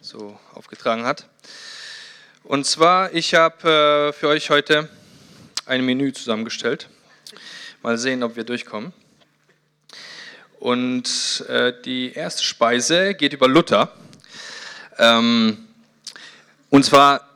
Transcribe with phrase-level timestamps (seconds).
[0.00, 1.26] so aufgetragen hat.
[2.44, 4.88] Und zwar, ich habe äh, für euch heute
[5.66, 6.88] ein Menü zusammengestellt.
[7.82, 8.92] Mal sehen, ob wir durchkommen.
[10.58, 13.92] Und äh, die erste Speise geht über Luther.
[14.98, 15.68] Ähm,
[16.70, 17.28] und zwar,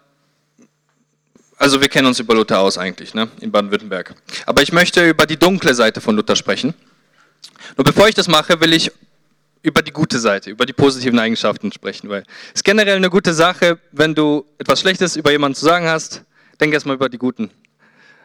[1.57, 4.15] also wir kennen uns über Luther aus eigentlich, ne, in Baden-Württemberg.
[4.47, 6.75] Aber ich möchte über die dunkle Seite von Luther sprechen.
[7.77, 8.91] Nur bevor ich das mache, will ich
[9.63, 13.33] über die gute Seite, über die positiven Eigenschaften sprechen, weil es ist generell eine gute
[13.33, 16.23] Sache, wenn du etwas Schlechtes über jemanden zu sagen hast,
[16.61, 17.51] denk erstmal über die guten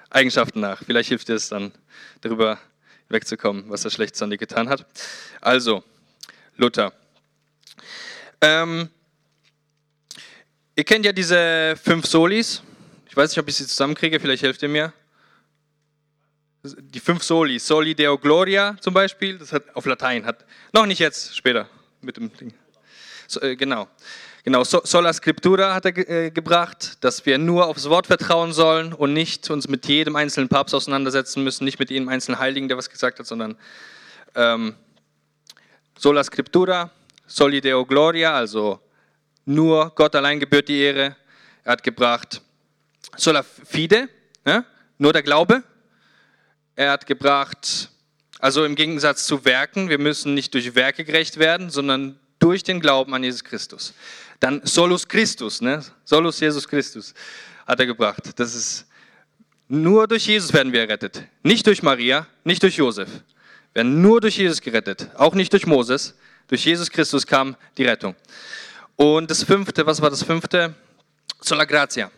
[0.09, 0.81] Eigenschaften nach.
[0.83, 1.71] Vielleicht hilft dir es dann,
[2.21, 2.59] darüber
[3.09, 4.85] wegzukommen, was er Schlechtes an dir getan hat.
[5.39, 5.83] Also,
[6.55, 6.91] Luther.
[8.41, 8.89] Ähm,
[10.75, 12.61] ihr kennt ja diese fünf Solis.
[13.09, 14.93] Ich weiß nicht, ob ich sie zusammenkriege, vielleicht helft ihr mir
[16.77, 20.99] die fünf Soli, Soli Deo Gloria zum Beispiel, das hat auf Latein, hat noch nicht
[20.99, 21.67] jetzt, später
[22.01, 22.53] mit dem Ding.
[23.27, 23.87] So, äh, genau.
[24.43, 28.93] Genau, Sola Scriptura hat er ge äh, gebracht, dass wir nur aufs Wort vertrauen sollen
[28.93, 32.77] und nicht uns mit jedem einzelnen Papst auseinandersetzen müssen, nicht mit jedem einzelnen Heiligen, der
[32.77, 33.57] was gesagt hat, sondern
[34.35, 34.75] ähm,
[35.97, 36.91] Sola Scriptura,
[37.25, 38.79] Soli Deo Gloria, also
[39.43, 41.17] nur Gott allein gebührt die Ehre.
[41.65, 42.41] Er hat gebracht
[43.17, 44.07] Sola Fide,
[44.45, 44.63] ja,
[44.97, 45.61] nur der Glaube,
[46.77, 47.89] er hat gebracht,
[48.39, 52.79] also im Gegensatz zu Werken, wir müssen nicht durch Werke gerecht werden, sondern durch den
[52.79, 53.93] Glauben an Jesus Christus.
[54.39, 55.83] Dann Solus Christus, ne?
[56.05, 57.15] Solus Jesus Christus
[57.65, 58.21] hat er gebracht.
[58.35, 58.85] Das ist
[59.67, 61.23] nur durch Jesus werden wir errettet.
[61.41, 63.09] Nicht durch Maria, nicht durch Josef.
[63.73, 65.09] Wir werden nur durch Jesus gerettet.
[65.15, 66.13] Auch nicht durch Moses.
[66.47, 68.15] Durch Jesus Christus kam die Rettung.
[68.95, 70.75] Und das fünfte, was war das fünfte?
[71.41, 72.11] Sola Gratia.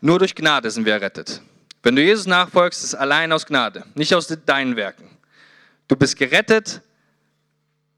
[0.00, 1.42] Nur durch Gnade sind wir errettet.
[1.82, 5.10] Wenn du Jesus nachfolgst, ist allein aus Gnade, nicht aus deinen Werken.
[5.88, 6.80] Du bist gerettet,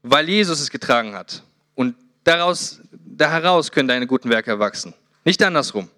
[0.01, 1.43] weil Jesus es getragen hat.
[1.75, 4.93] Und daraus, da heraus können deine guten Werke erwachsen.
[5.23, 5.89] Nicht andersrum.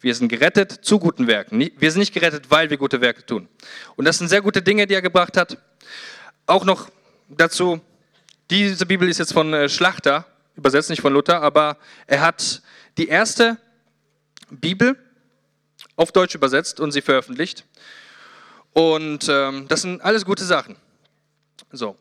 [0.00, 1.58] Wir sind gerettet zu guten Werken.
[1.76, 3.48] Wir sind nicht gerettet, weil wir gute Werke tun.
[3.96, 5.58] Und das sind sehr gute Dinge, die er gebracht hat.
[6.46, 6.88] Auch noch
[7.28, 7.80] dazu,
[8.48, 10.26] diese Bibel ist jetzt von äh, Schlachter,
[10.56, 11.76] übersetzt nicht von Luther, aber
[12.06, 12.62] er hat
[12.96, 13.58] die erste
[14.50, 14.96] Bibel
[16.00, 17.66] auf Deutsch übersetzt und sie veröffentlicht.
[18.72, 20.76] Und ähm, das sind alles gute Sachen.
[21.72, 21.94] So,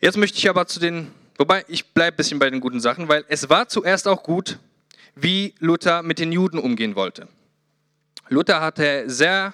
[0.00, 3.08] jetzt möchte ich aber zu den, wobei ich bleibe ein bisschen bei den guten Sachen,
[3.08, 4.60] weil es war zuerst auch gut,
[5.16, 7.26] wie Luther mit den Juden umgehen wollte.
[8.28, 9.52] Luther hatte sehr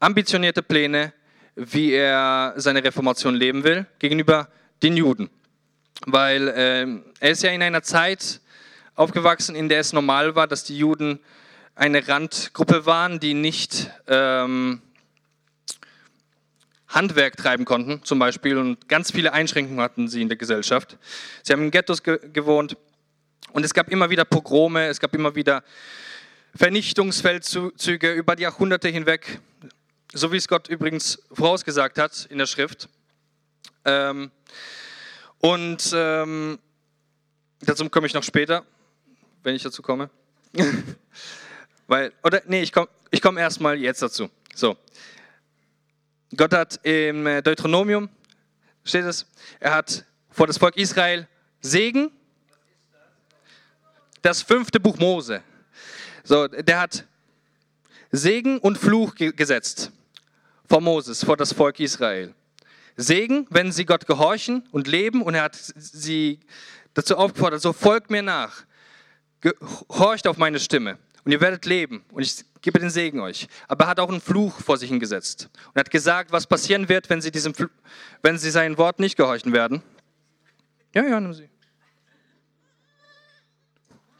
[0.00, 1.12] ambitionierte Pläne,
[1.56, 4.48] wie er seine Reformation leben will gegenüber
[4.82, 5.28] den Juden.
[6.06, 6.86] Weil äh,
[7.20, 8.40] er ist ja in einer Zeit
[8.94, 11.20] aufgewachsen, in der es normal war, dass die Juden
[11.74, 14.80] eine Randgruppe waren, die nicht ähm,
[16.88, 20.96] Handwerk treiben konnten, zum Beispiel, und ganz viele Einschränkungen hatten sie in der Gesellschaft.
[21.42, 22.76] Sie haben in Ghettos ge gewohnt
[23.52, 25.64] und es gab immer wieder Pogrome, es gab immer wieder
[26.54, 29.40] Vernichtungsfeldzüge über die Jahrhunderte hinweg,
[30.12, 32.88] so wie es Gott übrigens vorausgesagt hat in der Schrift.
[33.84, 34.30] Ähm,
[35.38, 36.58] und ähm,
[37.60, 38.64] dazu komme ich noch später,
[39.42, 40.10] wenn ich dazu komme.
[41.86, 44.28] Weil, oder, nee, ich komme ich komm erstmal jetzt dazu.
[44.56, 44.76] So.
[46.36, 48.08] Gott hat im äh, Deuteronomium,
[48.82, 49.24] steht es,
[49.60, 51.28] er hat vor das Volk Israel
[51.60, 52.10] Segen,
[54.20, 55.44] das fünfte Buch Mose.
[56.24, 57.04] So, der hat
[58.10, 59.92] Segen und Fluch gesetzt
[60.68, 62.34] vor Moses, vor das Volk Israel.
[62.96, 66.40] Segen, wenn sie Gott gehorchen und leben, und er hat sie
[66.94, 68.64] dazu aufgefordert, so folgt mir nach,
[69.40, 73.48] gehorcht auf meine Stimme und ihr werdet leben und ich gebe den Segen euch.
[73.68, 77.08] Aber er hat auch einen Fluch vor sich hingesetzt und hat gesagt, was passieren wird,
[77.10, 77.70] wenn sie, diesem Fluch,
[78.22, 79.82] wenn sie sein Wort nicht gehorchen werden.
[80.94, 81.48] Ja, ja, nimm sie.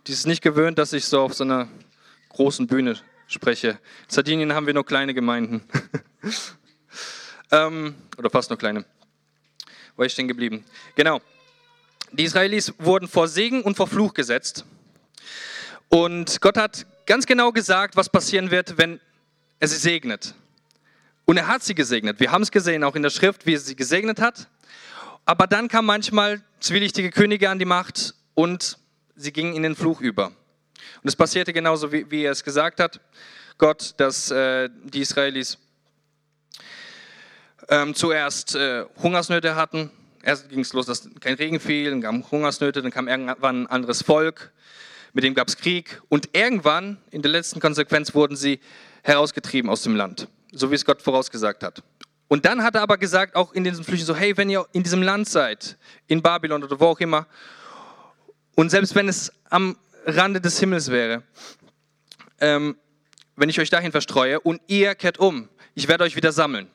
[0.07, 1.69] Die ist nicht gewöhnt, dass ich so auf so einer
[2.31, 3.71] großen Bühne spreche.
[3.71, 3.79] In
[4.09, 5.63] Sardinien haben wir nur kleine Gemeinden.
[7.51, 8.85] ähm, oder fast nur kleine.
[9.97, 10.65] Wo ist ich stehen geblieben?
[10.97, 11.21] Genau.
[12.13, 14.65] Die Israelis wurden vor Segen und vor Fluch gesetzt.
[15.89, 19.01] Und Gott hat ganz genau gesagt, was passieren wird, wenn
[19.61, 20.35] er sie segnet.
[21.25, 22.21] Und er hat sie gesegnet.
[22.21, 24.49] Wir haben es gesehen, auch in der Schrift, wie er sie gesegnet hat.
[25.25, 28.79] Aber dann kamen manchmal zwielichtige Könige an die Macht und
[29.17, 30.27] sie gingen in den Fluch über.
[30.27, 33.01] Und es passierte genauso, wie, wie er es gesagt hat.
[33.57, 35.59] Gott, dass äh, die Israelis
[37.69, 39.91] ähm, zuerst äh, Hungersnöte hatten.
[40.23, 43.67] Erst ging es los, dass kein Regen fiel, dann kamen Hungersnöte, dann kam irgendwann ein
[43.67, 44.53] anderes Volk
[45.15, 48.61] mit dem gab es Krieg und irgendwann, in der letzten Konsequenz, wurden sie
[49.03, 51.83] herausgetrieben aus dem Land, so wie es Gott vorausgesagt hat.
[52.27, 54.83] Und dann hat er aber gesagt, auch in diesen Flüchen so, hey, wenn ihr in
[54.83, 55.79] diesem Land seid,
[56.09, 57.27] in Babylon oder wo auch immer,
[58.57, 61.23] Und selbst wenn es am Rande des Himmels wäre,
[62.41, 62.77] ähm,
[63.37, 66.69] wenn ich euch dahin verstreue und ihr kehrt um, ich werde euch wieder sammeln.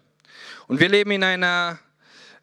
[0.68, 1.80] Und wir leben in einer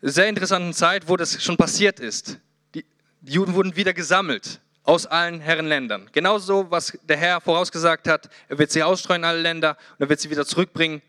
[0.02, 2.38] sehr interessanten Zeit, wo das schon passiert ist.
[2.74, 2.84] Die,
[3.22, 6.08] Juden wurden wieder gesammelt aus allen Herrenländern.
[6.12, 10.08] Genauso, was der Herr vorausgesagt hat, er wird sie ausstreuen in alle Länder und er
[10.08, 11.02] wird sie wieder zurückbringen.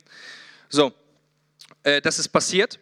[0.67, 0.91] So,
[1.83, 2.79] äh, das ist passiert.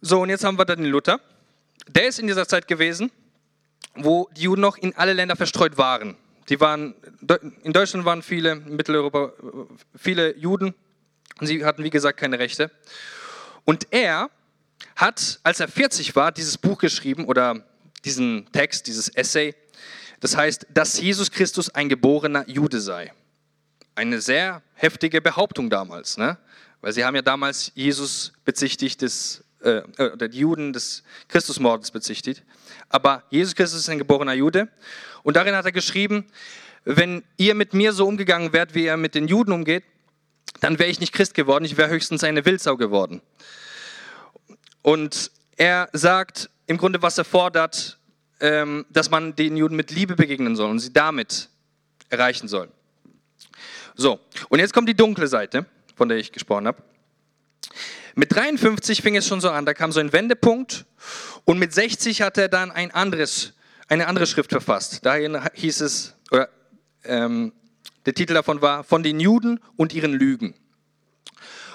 [0.00, 1.20] So, und jetzt haben wir dann den Luther.
[1.88, 3.12] Der ist in dieser Zeit gewesen,
[3.94, 6.16] wo die Juden noch in alle Länder verstreut waren.
[6.48, 6.94] Die waren
[7.62, 9.32] in Deutschland waren viele, in Mitteleuropa
[9.94, 10.74] viele Juden
[11.40, 12.70] und sie hatten, wie gesagt, keine Rechte.
[13.66, 14.30] Und er
[14.96, 17.64] hat, als er 40 war, dieses Buch geschrieben oder
[18.04, 19.54] diesen Text, dieses Essay.
[20.20, 23.12] Das heißt, dass Jesus Christus ein geborener Jude sei.
[23.94, 26.38] Eine sehr heftige Behauptung damals, ne?
[26.80, 32.44] weil sie haben ja damals Jesus bezichtigt, des, äh, oder die Juden des Christusmordes bezichtigt.
[32.88, 34.68] Aber Jesus Christus ist ein geborener Jude.
[35.22, 36.26] Und darin hat er geschrieben,
[36.84, 39.84] wenn ihr mit mir so umgegangen wärt, wie er mit den Juden umgeht,
[40.60, 43.20] dann wäre ich nicht Christ geworden, ich wäre höchstens eine Wildsau geworden.
[44.82, 47.98] Und er sagt im Grunde, was er fordert,
[48.40, 51.48] ähm, dass man den Juden mit Liebe begegnen soll und sie damit
[52.10, 52.68] erreichen soll.
[53.96, 55.66] So, und jetzt kommt die dunkle Seite,
[55.96, 56.82] von der ich gesprochen habe.
[58.14, 60.84] Mit 53 fing es schon so an, da kam so ein Wendepunkt
[61.44, 63.54] und mit 60 hat er dann ein anderes,
[63.88, 65.04] eine andere Schrift verfasst.
[65.04, 66.48] Daher hieß es, oder
[67.04, 67.52] ähm,
[68.04, 70.54] der Titel davon war Von den Juden und ihren Lügen.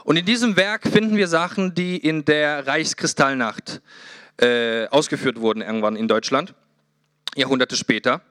[0.04, 3.82] Und in diesem Werk finden wir Sachen, die in der Reichskristallnacht
[4.38, 6.54] äh, ausgeführt wurden, irgendwann in Deutschland,
[7.36, 8.22] Jahrhunderte später.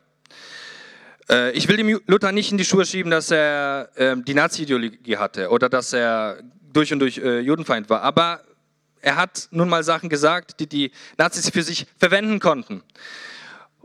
[1.28, 5.16] Äh, ich will dem Luther nicht in die Schuhe schieben, dass er äh, die Nazi-Ideologie
[5.16, 8.42] hatte oder dass er durch und durch äh, Judenfeind war, aber
[9.00, 12.82] er hat nun mal Sachen gesagt, die die Nazis für sich verwenden konnten.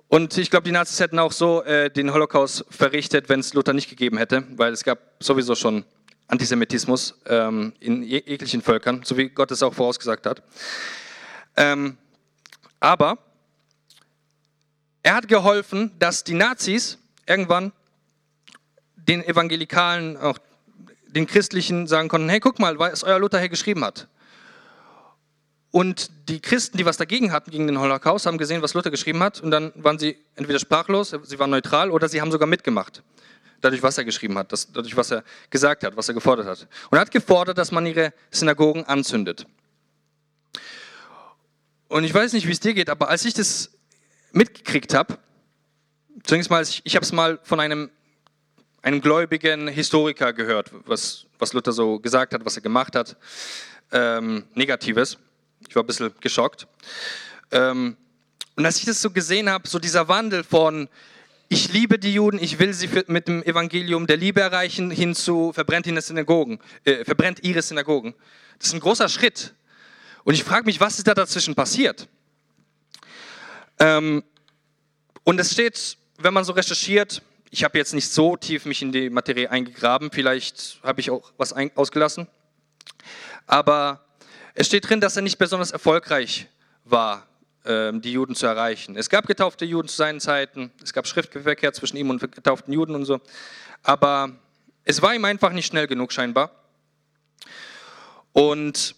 [0.10, 3.74] Und ich glaube, die Nazis hätten auch so äh, den Holocaust verrichtet, wenn es Luther
[3.74, 5.84] nicht gegeben hätte, weil es gab sowieso schon
[6.28, 10.44] Antisemitismus ähm, in jeglichen Völkern, so wie Gott es auch vorausgesagt hat.
[11.58, 11.98] Ähm,
[12.80, 13.18] aber
[15.04, 17.72] er hat geholfen, dass die Nazis irgendwann
[18.96, 20.38] den Evangelikalen, auch
[21.08, 24.08] den Christlichen sagen konnten, hey, guck mal, was euer Luther hier geschrieben hat.
[25.72, 29.22] Und die Christen, die was dagegen hatten, gegen den Holocaust, haben gesehen, was Luther geschrieben
[29.22, 29.42] hat.
[29.42, 33.04] Und dann waren sie entweder sprachlos, sie waren neutral oder sie haben sogar mitgemacht.
[33.62, 36.68] Dadurch, was er geschrieben hat, dadurch, was er gesagt hat, was er gefordert hat.
[36.90, 39.46] Und er hat gefordert, dass man ihre Synagogen anzündet.
[41.88, 43.72] Und ich weiß nicht, wie es dir geht, aber als ich das
[44.32, 45.18] mitgekriegt habe,
[46.24, 47.90] zunächst mal, ich, ich habe es mal von einem,
[48.82, 53.16] einem gläubigen Historiker gehört, was, was Luther so gesagt hat, was er gemacht hat,
[53.92, 55.18] ähm, Negatives.
[55.68, 56.68] Ich war ein bisschen geschockt.
[57.52, 57.96] Ähm,
[58.56, 60.90] und als ich das so gesehen habe, so dieser Wandel von
[61.50, 65.54] ich liebe die Juden, ich will sie mit dem Evangelium der Liebe erreichen, hin zu
[65.54, 68.16] verbrennt ihre Synagogen, äh, verbrennt ihre Synagogen.
[68.60, 69.54] Das ist ein großer Schritt.
[70.28, 72.10] Und ich frage mich, was ist da dazwischen passiert?
[73.80, 74.26] Ähm,
[75.24, 78.92] und es steht, wenn man so recherchiert, ich habe jetzt nicht so tief mich in
[78.92, 82.28] die Materie eingegraben, vielleicht habe ich auch was ausgelassen,
[83.46, 84.04] aber
[84.54, 86.50] es steht drin, dass er nicht besonders erfolgreich
[86.84, 87.26] war,
[87.64, 88.98] ähm, die Juden zu erreichen.
[88.98, 92.96] Es gab getaufte Juden zu seinen Zeiten, es gab Schriftverkehr zwischen ihm und getauften Juden
[92.96, 93.22] und so,
[93.82, 94.34] aber
[94.84, 96.52] es war ihm einfach nicht schnell genug scheinbar.
[98.34, 98.97] Und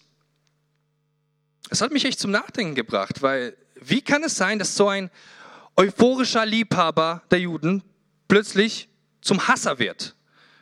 [1.70, 5.10] es hat mich echt zum Nachdenken gebracht, weil wie kann es sein, dass so ein
[5.76, 7.82] euphorischer Liebhaber der Juden
[8.28, 8.88] plötzlich
[9.20, 10.16] zum Hasser wird?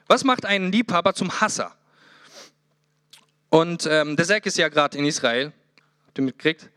[0.07, 1.75] Was macht einen Liebhaber zum Hasser?
[3.49, 5.53] Und ähm, der Zack ist ja gerade in Israel,
[6.07, 6.71] habt ihr mitgekriegt?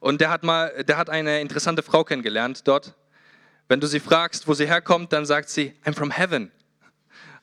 [0.00, 2.94] Und der hat mal, der hat eine interessante Frau kennengelernt dort.
[3.68, 6.52] Wenn du sie fragst, wo sie herkommt, dann sagt sie, I'm from heaven.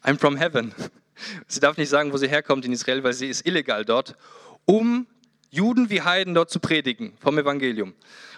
[0.03, 0.75] I'm from heaven.
[1.47, 4.15] Sie darf nicht sagen, wo sie herkommt in Israel, weil sie ist illegal dort,
[4.63, 5.05] um
[5.49, 7.93] Juden wie Heiden dort zu predigen vom Evangelium.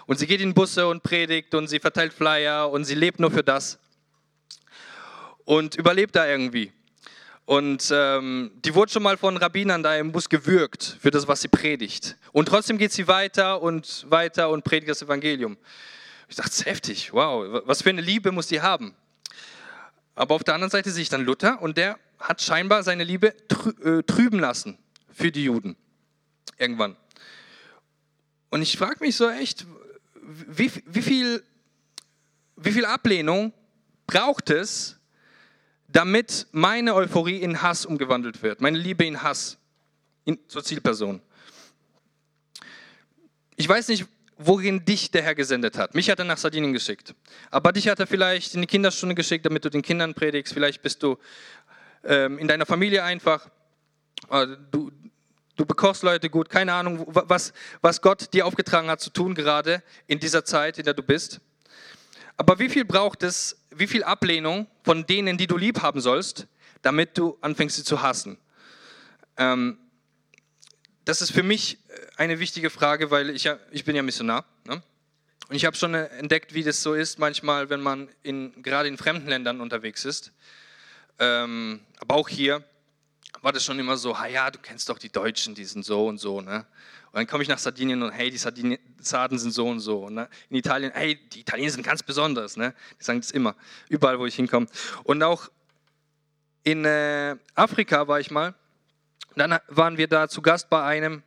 [0.06, 3.30] Und sie geht in Busse und predigt und sie verteilt Flyer und sie lebt nur
[3.30, 3.78] für das
[5.44, 6.72] und überlebt da irgendwie.
[7.44, 11.42] Und ähm, die wurde schon mal von Rabbinern da im Bus gewürgt für das, was
[11.42, 12.16] sie predigt.
[12.32, 15.56] Und trotzdem geht sie weiter und weiter und predigt das Evangelium.
[16.28, 18.94] Ich dachte, das ist heftig, wow, was für eine Liebe muss die haben.
[20.14, 23.34] Aber auf der anderen Seite sehe ich dann Luther und der hat scheinbar seine Liebe
[23.84, 24.78] äh, trüben lassen
[25.12, 25.76] für die Juden.
[26.58, 26.96] Irgendwann.
[28.50, 29.66] Und ich frage mich so echt,
[30.22, 31.42] wie, wie, viel,
[32.56, 33.52] wie viel Ablehnung
[34.06, 34.98] braucht es,
[35.88, 39.58] damit meine Euphorie in Hass umgewandelt wird, meine Liebe in Hass
[40.24, 41.20] in, zur Zielperson.
[43.56, 44.06] Ich weiß nicht,
[44.36, 45.94] wohin dich der Herr gesendet hat.
[45.94, 47.14] Mich hat er nach Sardinien geschickt.
[47.50, 50.52] Aber dich hat er vielleicht in die Kinderstunde geschickt, damit du den Kindern predigst.
[50.52, 51.18] Vielleicht bist du
[52.04, 53.48] ähm, in deiner Familie einfach.
[54.30, 54.90] Äh, du,
[55.56, 56.48] du bekochst Leute gut.
[56.48, 60.84] Keine Ahnung, was, was Gott dir aufgetragen hat zu tun, gerade in dieser Zeit, in
[60.84, 61.40] der du bist.
[62.36, 66.46] Aber wie viel braucht es, wie viel Ablehnung von denen, die du lieb haben sollst,
[66.82, 68.38] damit du anfängst, sie zu hassen?
[69.36, 69.78] Ähm,
[71.04, 71.78] das ist für mich
[72.16, 74.44] eine wichtige Frage, weil ich, ja, ich bin ja Missionar.
[74.64, 74.82] Ne?
[75.48, 78.96] Und ich habe schon entdeckt, wie das so ist, manchmal, wenn man in, gerade in
[78.96, 80.32] fremden Ländern unterwegs ist.
[81.18, 82.64] Ähm, aber auch hier
[83.42, 86.18] war das schon immer so, ja, du kennst doch die Deutschen, die sind so und
[86.18, 86.40] so.
[86.40, 86.64] Ne?
[87.06, 90.08] Und dann komme ich nach Sardinien und hey, die Sardinien, Sarden sind so und so.
[90.08, 90.28] Ne?
[90.48, 92.56] In Italien, hey, die Italiener sind ganz besonders.
[92.56, 92.74] Ne?
[92.98, 93.54] Die sagen das immer,
[93.88, 94.66] überall, wo ich hinkomme.
[95.04, 95.50] Und auch
[96.62, 98.54] in äh, Afrika war ich mal
[99.36, 101.22] dann waren wir da zu Gast bei einem,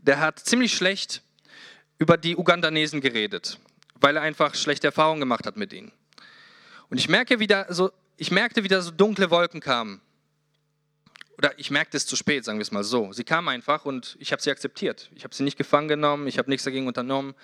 [0.00, 1.22] der hat ziemlich schlecht
[1.98, 3.58] über die Ugandanesen geredet,
[3.94, 5.92] weil er einfach schlechte Erfahrungen gemacht hat mit ihnen.
[6.88, 10.00] Und ich, merke wieder so, ich merkte, wie da so dunkle Wolken kamen.
[11.40, 13.14] Oder ich merkte es zu spät, sagen wir es mal so.
[13.14, 15.08] Sie kamen einfach und ich habe sie akzeptiert.
[15.14, 17.34] Ich habe sie nicht gefangen genommen, ich habe nichts dagegen unternommen.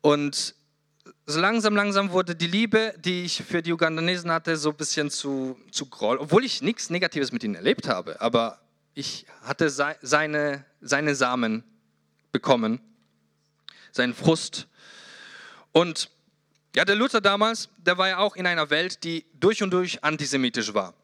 [0.00, 0.54] Und
[1.26, 5.10] so langsam, langsam wurde die Liebe, die ich für die Ugandanesen hatte, so ein bisschen
[5.10, 6.18] zu, zu Groll.
[6.18, 8.60] Obwohl ich nichts Negatives mit ihnen erlebt habe, aber
[8.94, 11.64] ich hatte seine, seine Samen
[12.30, 12.80] bekommen,
[13.90, 14.68] seinen Frust.
[15.72, 16.10] Und
[16.76, 20.04] ja, der Luther damals, der war ja auch in einer Welt, die durch und durch
[20.04, 20.94] antisemitisch war.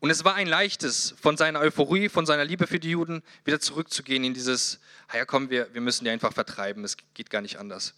[0.00, 3.60] Und es war ein leichtes, von seiner Euphorie, von seiner Liebe für die Juden wieder
[3.60, 4.80] zurückzugehen in dieses,
[5.14, 7.94] ja komm, wir, wir müssen die einfach vertreiben, es geht gar nicht anders.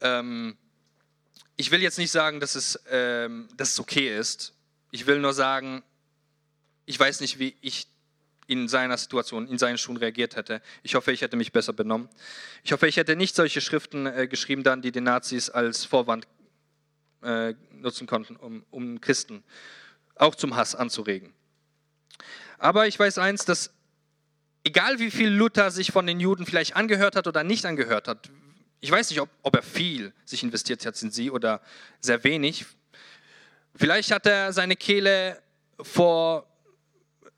[0.00, 0.56] Ähm,
[1.56, 4.54] ich will jetzt nicht sagen, dass es, ähm, dass es okay ist.
[4.92, 5.82] Ich will nur sagen,
[6.86, 7.88] ich weiß nicht, wie ich
[8.46, 10.62] in seiner Situation, in seinen Schuhen reagiert hätte.
[10.84, 12.08] Ich hoffe, ich hätte mich besser benommen.
[12.62, 16.28] Ich hoffe, ich hätte nicht solche Schriften äh, geschrieben, dann, die den Nazis als Vorwand
[17.22, 19.42] äh, nutzen konnten, um, um Christen
[20.16, 21.32] auch zum Hass anzuregen.
[22.58, 23.70] Aber ich weiß eins, dass
[24.64, 28.30] egal wie viel Luther sich von den Juden vielleicht angehört hat oder nicht angehört hat,
[28.80, 31.62] ich weiß nicht, ob, ob er viel sich investiert hat in sie oder
[32.00, 32.66] sehr wenig.
[33.74, 35.40] Vielleicht hat er seine Kehle
[35.80, 36.46] vor,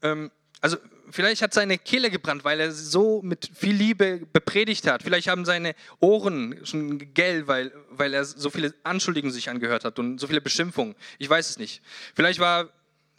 [0.03, 0.31] ähm,
[0.61, 0.77] also
[1.11, 5.03] vielleicht hat seine Kehle gebrannt, weil er so mit viel Liebe bepredigt hat.
[5.03, 9.99] Vielleicht haben seine Ohren schon gell, weil, weil er so viele Anschuldigungen sich angehört hat
[9.99, 10.95] und so viele Beschimpfungen.
[11.19, 11.83] Ich weiß es nicht.
[12.15, 12.71] Vielleicht war,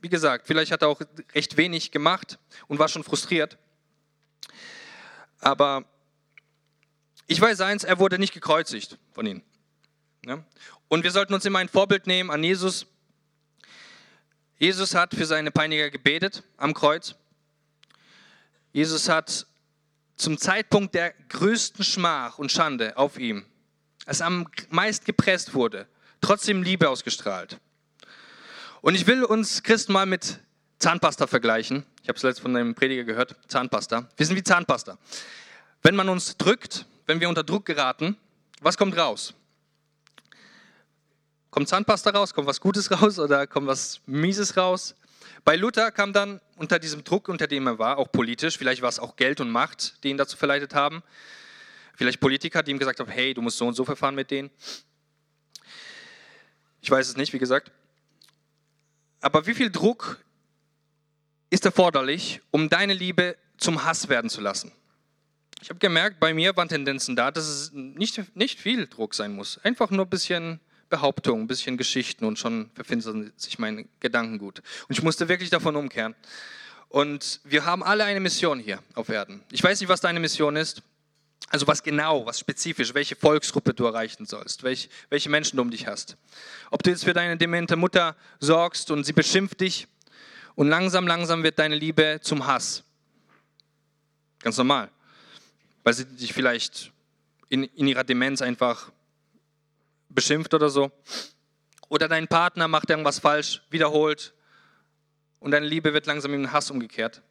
[0.01, 1.01] wie gesagt, vielleicht hat er auch
[1.33, 3.57] recht wenig gemacht und war schon frustriert.
[5.39, 5.85] Aber
[7.27, 9.43] ich weiß eins, er wurde nicht gekreuzigt von ihnen.
[10.25, 10.43] Ja?
[10.87, 12.85] Und wir sollten uns immer ein Vorbild nehmen an Jesus.
[14.57, 17.15] Jesus hat für seine Peiniger gebetet am Kreuz.
[18.77, 19.47] Jesus hat
[20.17, 23.43] zum Zeitpunkt der größten Schmach und Schande auf ihm,
[24.05, 25.87] als er am meist gepresst wurde,
[26.21, 27.59] trotzdem Liebe ausgestrahlt.
[28.81, 30.41] Und ich will uns Christen mal mit
[30.77, 31.87] Zahnpasta vergleichen.
[32.03, 34.07] Ich habe es letztens von einem Prediger gehört, Zahnpasta.
[34.15, 34.99] Wir sind wie Zahnpasta.
[35.81, 38.15] Wenn man uns drückt, wenn wir unter Druck geraten,
[38.61, 39.33] was kommt raus?
[41.49, 42.31] Kommt Zahnpasta raus?
[42.31, 44.93] Kommt was Gutes raus oder kommt was Mieses raus?
[45.43, 48.89] Bei Luther kam dann unter diesem Druck, unter dem er war, auch politisch, vielleicht war
[48.89, 51.03] es auch Geld und Macht, die ihn dazu verleitet haben.
[51.95, 54.51] Vielleicht Politiker, die ihm gesagt haben, hey, du musst so und so verfahren mit denen.
[56.81, 57.71] Ich weiß es nicht, wie gesagt.
[59.19, 60.23] Aber wie viel Druck
[61.49, 64.71] ist erforderlich, um deine Liebe zum Hass werden zu lassen?
[65.61, 69.33] Ich habe gemerkt, bei mir waren Tendenzen da, dass es nicht, nicht viel Druck sein
[69.33, 69.57] muss.
[69.63, 74.59] Einfach nur ein bisschen Behauptung, ein bisschen Geschichten und schon verfinstern sich meine Gedanken gut.
[74.87, 76.15] Und ich musste wirklich davon umkehren.
[76.89, 79.43] Und wir haben alle eine Mission hier auf Erden.
[79.51, 80.81] Ich weiß nicht, was deine Mission ist.
[81.49, 85.71] Also was genau, was spezifisch, welche Volksgruppe du erreichen sollst, welch, welche Menschen du um
[85.71, 86.17] dich hast.
[86.71, 89.87] Ob du jetzt für deine demente Mutter sorgst und sie beschimpft dich
[90.55, 92.83] und langsam, langsam wird deine Liebe zum Hass.
[94.39, 94.89] Ganz normal
[95.87, 96.91] weil sie dich vielleicht
[97.47, 98.91] in, in ihrer Demenz einfach
[100.17, 100.91] beschimpft oder so.
[101.89, 104.33] Oder dein Partner macht irgendwas falsch, wiederholt
[105.39, 107.21] und deine Liebe wird langsam in Hass umgekehrt.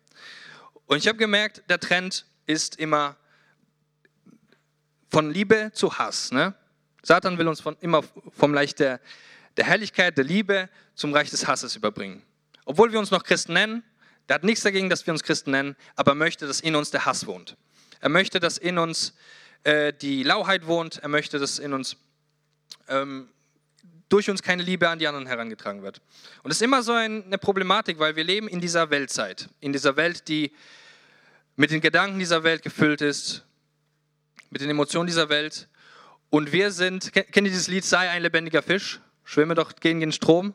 [0.86, 3.16] Und ich habe gemerkt, der Trend ist immer
[5.10, 6.30] von Liebe zu Hass.
[6.30, 6.54] Ne?
[7.02, 9.00] Satan will uns von, immer vom Reich der,
[9.56, 12.22] der Herrlichkeit, der Liebe zum Reich des Hasses überbringen.
[12.66, 13.82] Obwohl wir uns noch Christen nennen,
[14.28, 17.04] der hat nichts dagegen, dass wir uns Christen nennen, aber möchte, dass in uns der
[17.04, 17.56] Hass wohnt.
[17.98, 19.12] Er möchte, dass in uns
[19.64, 20.98] äh, die Lauheit wohnt.
[20.98, 21.96] Er möchte, dass in uns
[22.88, 23.28] ähm,
[24.08, 26.00] durch uns keine Liebe an die anderen herangetragen wird.
[26.42, 29.96] Und das ist immer so eine Problematik, weil wir leben in dieser Weltzeit, in dieser
[29.96, 30.52] Welt, die
[31.56, 33.42] mit den Gedanken dieser Welt gefüllt ist.
[34.50, 35.68] mit den Emotionen dieser Welt.
[36.30, 39.00] Und wir sind, kennt ihr dieses Lied, sei ein lebendiger Fisch?
[39.24, 40.54] Schwimme doch gegen den Strom.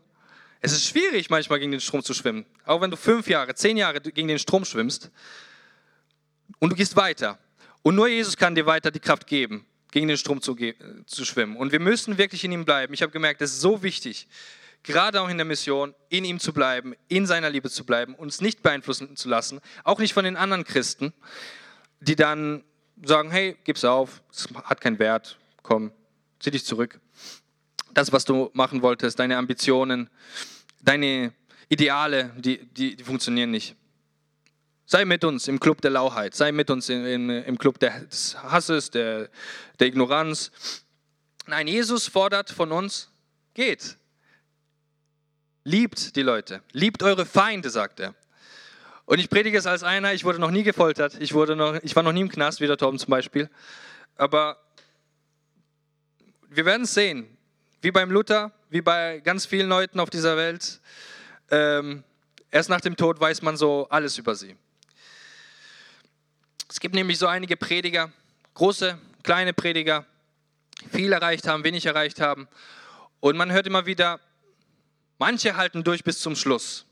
[0.61, 2.45] Es ist schwierig, manchmal gegen den Strom zu schwimmen.
[2.65, 5.11] Auch wenn du fünf Jahre, zehn Jahre gegen den Strom schwimmst
[6.59, 7.39] und du gehst weiter.
[7.81, 10.55] Und nur Jesus kann dir weiter die Kraft geben, gegen den Strom zu,
[11.05, 11.57] zu schwimmen.
[11.57, 12.93] Und wir müssen wirklich in ihm bleiben.
[12.93, 14.27] Ich habe gemerkt, es ist so wichtig,
[14.83, 18.41] gerade auch in der Mission, in ihm zu bleiben, in seiner Liebe zu bleiben, uns
[18.41, 21.13] nicht beeinflussen zu lassen, auch nicht von den anderen Christen,
[21.99, 22.63] die dann
[23.03, 25.91] sagen, hey, gib's auf, es hat keinen Wert, komm,
[26.39, 26.99] zieh dich zurück
[27.93, 30.09] das, was du machen wolltest, deine Ambitionen,
[30.81, 31.33] deine
[31.69, 33.75] Ideale, die, die, die funktionieren nicht.
[34.91, 38.35] Sei mit uns im Club der Lauheit, sei mit uns in, in, im Club des
[38.43, 39.29] Hasses, der,
[39.79, 40.51] der Ignoranz.
[41.47, 43.09] Nein, Jesus fordert von uns,
[43.53, 43.95] geht.
[45.63, 48.15] Liebt die Leute, liebt eure Feinde, sagt er.
[49.05, 51.95] Und ich predige es als einer, ich wurde noch nie gefoltert, ich, wurde noch, ich
[51.95, 53.49] war noch nie im Knast, wie der Torben zum Beispiel.
[54.17, 54.57] Aber
[56.49, 57.37] wir werden es sehen.
[57.81, 60.81] Wie beim Luther, wie bei ganz vielen Leuten auf dieser Welt.
[61.49, 62.03] Ähm,
[62.49, 64.57] erst nach dem Tod weiß man so alles über sie.
[66.71, 68.13] Es gibt nämlich so einige Prediger,
[68.53, 70.05] große, kleine Prediger,
[70.89, 72.47] viel erreicht haben, wenig erreicht haben.
[73.19, 74.21] Und man hört immer wieder,
[75.17, 76.85] manche halten durch bis zum Schluss.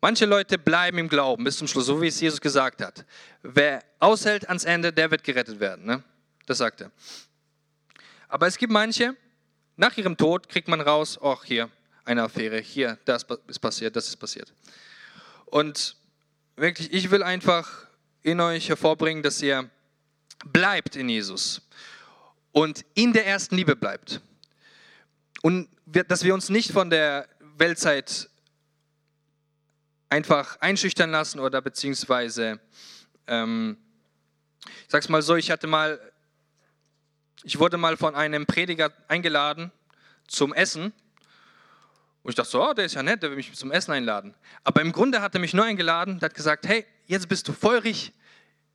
[0.00, 3.04] Manche Leute bleiben im Glauben bis zum Schluss, so wie es Jesus gesagt hat.
[3.42, 5.84] Wer aushält ans Ende, der wird gerettet werden.
[5.84, 6.04] Ne?
[6.46, 6.92] Das sagt er.
[8.28, 9.16] Aber es gibt manche,
[9.74, 11.68] nach ihrem Tod kriegt man raus, ach hier,
[12.04, 14.54] eine Affäre, hier, das ist passiert, das ist passiert.
[15.46, 15.96] Und
[16.54, 17.87] wirklich, ich will einfach
[18.22, 19.70] in euch hervorbringen, dass ihr
[20.44, 21.62] bleibt in Jesus
[22.52, 24.20] und in der ersten Liebe bleibt.
[25.42, 28.28] Und dass wir uns nicht von der Weltzeit
[30.08, 32.60] einfach einschüchtern lassen oder beziehungsweise,
[33.26, 33.76] ähm,
[34.64, 36.00] ich sag's mal so, ich hatte mal
[37.44, 39.70] ich wurde mal von einem Prediger eingeladen
[40.26, 40.92] zum Essen.
[42.28, 44.34] Und ich dachte so, oh, der ist ja nett, der will mich zum Essen einladen.
[44.62, 47.54] Aber im Grunde hat er mich nur eingeladen und hat gesagt, hey, jetzt bist du
[47.54, 48.12] feurig,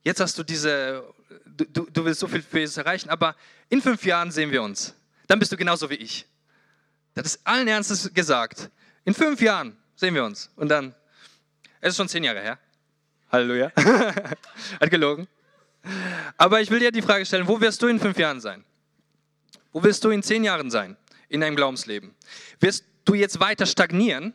[0.02, 1.04] jetzt hast du diese,
[1.46, 3.36] du, du willst so viel für Jesus erreichen, aber
[3.68, 4.92] in fünf Jahren sehen wir uns.
[5.28, 6.26] Dann bist du genauso wie ich.
[7.14, 8.70] Das ist allen Ernstes gesagt.
[9.04, 10.50] In fünf Jahren sehen wir uns.
[10.56, 10.92] Und dann,
[11.80, 12.58] es ist schon zehn Jahre her.
[13.30, 13.70] Halleluja.
[13.76, 15.28] hat gelogen.
[16.36, 18.64] Aber ich will dir die Frage stellen, wo wirst du in fünf Jahren sein?
[19.70, 20.96] Wo wirst du in zehn Jahren sein
[21.28, 22.16] in deinem Glaubensleben?
[22.58, 24.32] Wirst du jetzt weiter stagnieren,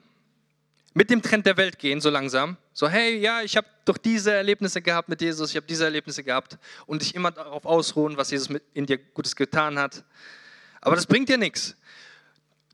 [0.93, 2.57] mit dem Trend der Welt gehen, so langsam?
[2.73, 6.23] So, hey, ja, ich habe doch diese Erlebnisse gehabt mit Jesus, ich habe diese Erlebnisse
[6.23, 10.03] gehabt und dich immer darauf ausruhen, was Jesus in dir Gutes getan hat.
[10.81, 11.75] Aber das bringt dir nichts.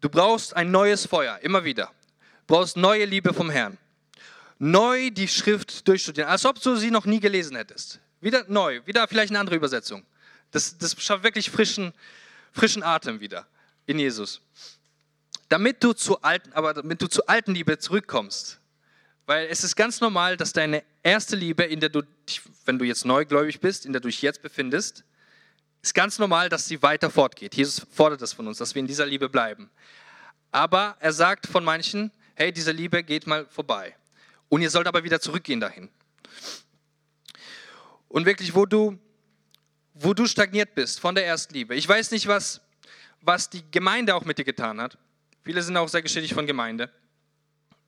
[0.02, 1.92] Du brauchst ein neues Feuer, immer wieder.
[2.48, 3.78] Du brauchst neue Liebe vom Herrn.
[4.60, 8.00] Neu die Schrift durchstudieren, als ob du sie noch nie gelesen hättest.
[8.22, 10.06] Wieder neu, wieder vielleicht eine andere Übersetzung.
[10.52, 11.94] Das, das schafft wirklich frischen,
[12.54, 13.46] frischen Atem wieder
[13.86, 14.42] in Jesus.
[15.50, 18.60] Damit du, zu alten, aber damit du zur alten Liebe zurückkommst.
[19.26, 22.04] Weil es ist ganz normal, dass deine erste Liebe, in der du,
[22.66, 25.04] wenn du jetzt neugläubig bist, in der du dich jetzt befindest,
[25.82, 27.56] ist ganz normal, dass sie weiter fortgeht.
[27.56, 29.70] Jesus fordert das von uns, dass wir in dieser Liebe bleiben.
[30.52, 33.96] Aber er sagt von manchen, hey, diese Liebe geht mal vorbei.
[34.50, 35.90] Und ihr sollt aber wieder zurückgehen dahin.
[38.08, 38.98] Und wirklich, wo du,
[39.94, 41.76] wo du stagniert bist von der Erstliebe.
[41.76, 42.62] Ich weiß nicht, was,
[43.22, 44.98] was die Gemeinde auch mit dir getan hat.
[45.46, 46.90] Viele sind auch sehr geschädigt von Gemeinde.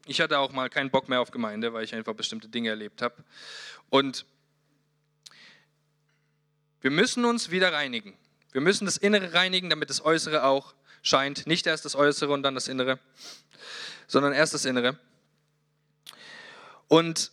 [0.05, 3.01] Ich hatte auch mal keinen Bock mehr auf Gemeinde, weil ich einfach bestimmte Dinge erlebt
[3.01, 3.15] habe.
[3.89, 4.27] Und
[6.81, 8.15] wir müssen uns wieder reinigen.
[8.51, 11.47] Wir müssen das Innere reinigen, damit das Äußere auch scheint.
[11.47, 12.99] Nicht erst das Äußere und dann das Innere,
[14.05, 14.99] sondern erst das Innere.
[16.87, 17.31] Und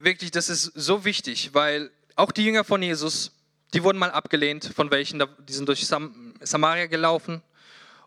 [0.00, 3.30] wirklich, das ist so wichtig, weil auch die Jünger von Jesus,
[3.74, 7.40] die wurden mal abgelehnt von welchen, die sind durch Sam Samaria gelaufen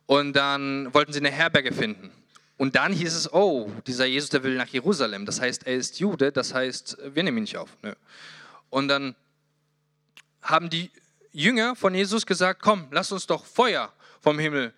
[0.07, 2.11] und dann wollten sie eine Herberge finden.
[2.57, 5.27] Und dann hieß es, oh, dieser Jesus, der will nach Jerusalem.
[5.27, 7.69] Das heißt, er ist Jude, das heißt, wir nehmen ihn nicht auf.
[7.83, 7.93] Nö.
[8.71, 9.15] Und dann
[10.41, 10.89] haben die
[11.31, 14.73] Jünger von Jesus gesagt, komm, lass uns doch Feuer vom Himmel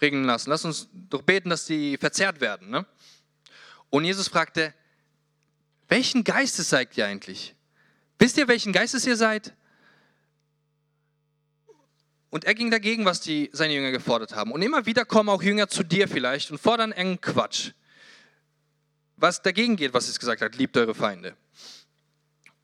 [0.00, 0.50] regnen lassen.
[0.50, 2.68] Lass uns doch beten, dass sie verzehrt werden.
[2.68, 2.84] Ne?
[3.88, 4.74] Und Jesus fragte,
[5.88, 7.54] welchen Geistes seid ihr eigentlich?
[8.18, 9.54] Wisst ihr, welchen Geistes ihr seid?
[12.32, 14.50] Und er ging dagegen, was die, seine Jünger gefordert haben.
[14.50, 17.70] Und immer wieder kommen auch Jünger zu dir vielleicht und fordern engen Quatsch.
[19.16, 21.36] Was dagegen geht, was es gesagt hat, liebt eure Feinde.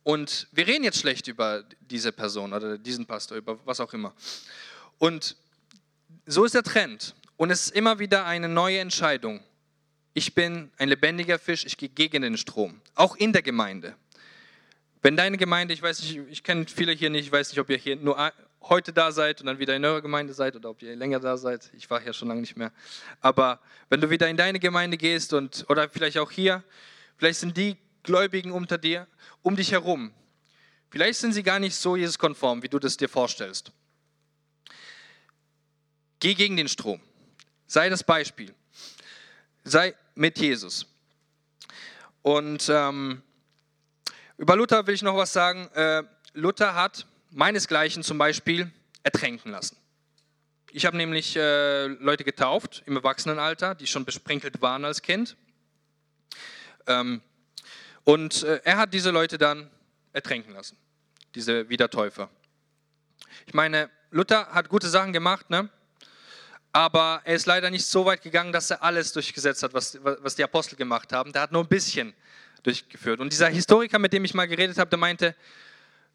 [0.03, 4.13] Und wir reden jetzt schlecht über diese Person oder diesen Pastor, über was auch immer.
[4.99, 5.37] Und
[6.27, 7.15] so ist der Trend.
[7.37, 9.41] Und es ist immer wieder eine neue Entscheidung
[10.19, 13.95] ich bin ein lebendiger Fisch, ich gehe gegen den Strom, auch in der Gemeinde.
[15.01, 17.71] Wenn deine Gemeinde, ich weiß nicht, ich kenne viele hier nicht, ich weiß nicht, ob
[17.71, 18.19] ihr hier nur
[18.63, 21.37] heute da seid und dann wieder in eurer Gemeinde seid oder ob ihr länger da
[21.37, 21.71] seid.
[21.75, 22.73] Ich war hier schon lange nicht mehr.
[23.21, 26.63] Aber wenn du wieder in deine Gemeinde gehst und oder vielleicht auch hier,
[27.17, 29.07] vielleicht sind die Gläubigen unter dir,
[29.43, 30.13] um dich herum.
[30.91, 33.73] Vielleicht sind sie gar nicht so Jesus-konform, wie du das dir vorstellst.
[36.21, 37.01] Geh gegen den Strom.
[37.67, 38.55] Sei das Beispiel.
[39.65, 40.87] Sei mit Jesus.
[42.23, 43.23] Und ähm,
[44.39, 45.69] über Luther will ich noch was sagen.
[45.75, 47.07] Äh, Luther hat
[47.39, 48.69] meinesgleichen zum Beispiel
[49.05, 49.77] ertränken lassen.
[50.73, 55.37] Ich habe nämlich äh, Leute getauft im Erwachsenenalter, die schon besprenkelt waren als Kind.
[56.89, 57.23] Ähm,
[58.03, 59.71] und äh, er hat diese Leute dann
[60.13, 60.77] ertränken lassen,
[61.37, 62.29] diese Wiedertäufer.
[63.47, 65.71] Ich meine, Luther hat gute Sachen gemacht, ne?
[66.73, 70.35] aber er ist leider nicht so weit gegangen, dass er alles durchgesetzt hat, was, was
[70.35, 71.33] die Apostel gemacht haben.
[71.33, 72.15] Der hat nur ein bisschen
[72.65, 73.21] durchgeführt.
[73.21, 75.37] Und dieser Historiker, mit dem ich mal geredet habe, der meinte,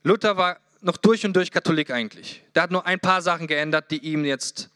[0.04, 2.44] Luther war noch durch und durch Katholik eigentlich.
[2.54, 4.70] Der hat nur ein paar Sachen geändert, die ihm jetzt,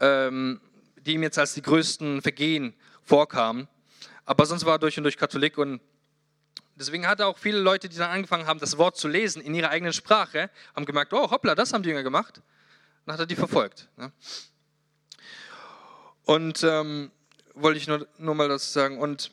[0.00, 0.60] ähm,
[0.96, 3.68] die ihm jetzt als die größten Vergehen vorkamen.
[4.24, 5.80] Aber sonst war er durch und durch Katholik und
[6.74, 9.54] deswegen hat er auch viele Leute, die dann angefangen haben, das Wort zu lesen in
[9.54, 12.42] ihrer eigenen Sprache, haben gemerkt, oh hoppla, das haben die Jünger gemacht.
[13.06, 13.88] Dann hat er die verfolgt.
[13.96, 14.10] Ne?
[16.24, 17.12] Und ähm,
[17.54, 18.98] wollte ich nur, nur mal das sagen.
[18.98, 19.30] Und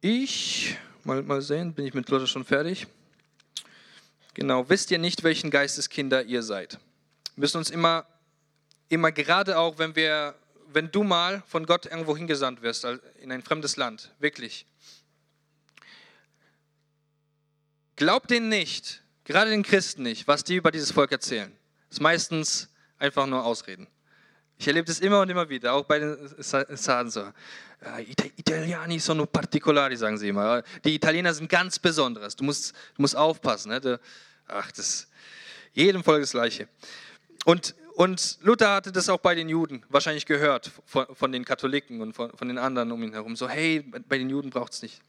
[0.00, 0.76] ich,
[1.08, 2.86] mal, mal sehen, bin ich mit Luther schon fertig?
[4.34, 6.78] Genau, wisst ihr nicht, welchen Geisteskinder ihr seid?
[7.34, 8.06] Wir müssen uns immer,
[8.88, 10.34] immer gerade auch, wenn wir,
[10.70, 12.86] wenn du mal von Gott irgendwo hingesandt wirst,
[13.20, 14.66] in ein fremdes Land, wirklich.
[17.96, 21.50] Glaubt denen nicht, gerade den Christen nicht, was die über dieses Volk erzählen.
[21.88, 22.68] Das ist meistens
[22.98, 23.88] einfach nur Ausreden.
[24.58, 27.32] Ich erlebe das immer und immer wieder, auch bei den Saden so.
[28.36, 30.62] Italiani sono particolari, sagen sie immer.
[30.84, 32.34] Die Italiener sind ganz Besonderes.
[32.34, 33.70] Du musst, du musst aufpassen.
[33.70, 34.00] Ne?
[34.48, 35.06] ach, das
[35.72, 36.68] jedem Volk das Gleiche.
[37.44, 42.00] Und, und Luther hatte das auch bei den Juden wahrscheinlich gehört, von, von den Katholiken
[42.00, 43.36] und von, von, den anderen um ihn herum.
[43.36, 45.00] So, hey, bei den Juden braucht es nicht,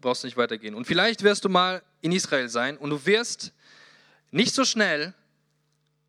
[0.00, 0.74] brauchst nicht weitergehen.
[0.74, 3.52] Und vielleicht wirst du mal in Israel sein und du wirst
[4.30, 5.14] nicht so schnell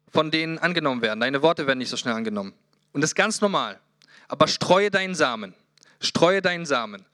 [0.10, 1.20] von denen angenommen werden.
[1.20, 2.54] Deine Worte werden nicht so schnell angenommen.
[2.94, 3.80] Und das ist ganz normal.
[4.28, 5.54] Aber streue deinen Samen.
[6.00, 7.06] Streue deinen Samen.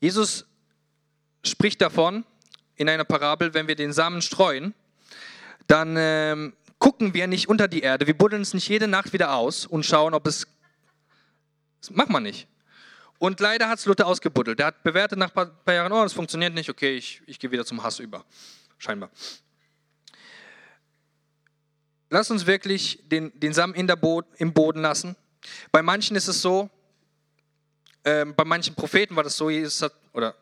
[0.00, 0.46] Jesus
[1.44, 2.24] spricht davon
[2.76, 4.74] in einer Parabel, wenn wir den Samen streuen,
[5.66, 8.06] dann ähm, gucken wir nicht unter die Erde.
[8.06, 10.46] Wir buddeln es nicht jede Nacht wieder aus und schauen, ob es.
[11.80, 12.48] Das macht man nicht.
[13.18, 14.58] Und leider hat es Luther ausgebuddelt.
[14.60, 17.50] Der hat bewertet nach ein paar Jahren, oh, das funktioniert nicht, okay, ich, ich gehe
[17.50, 18.24] wieder zum Hass über.
[18.78, 19.10] Scheinbar.
[22.10, 25.16] Lass uns wirklich den, den Samen der Bo im Boden lassen.
[25.72, 26.70] Bei manchen ist es so,
[28.04, 30.34] äh, bei manchen Propheten war das so, Jesus hat, oder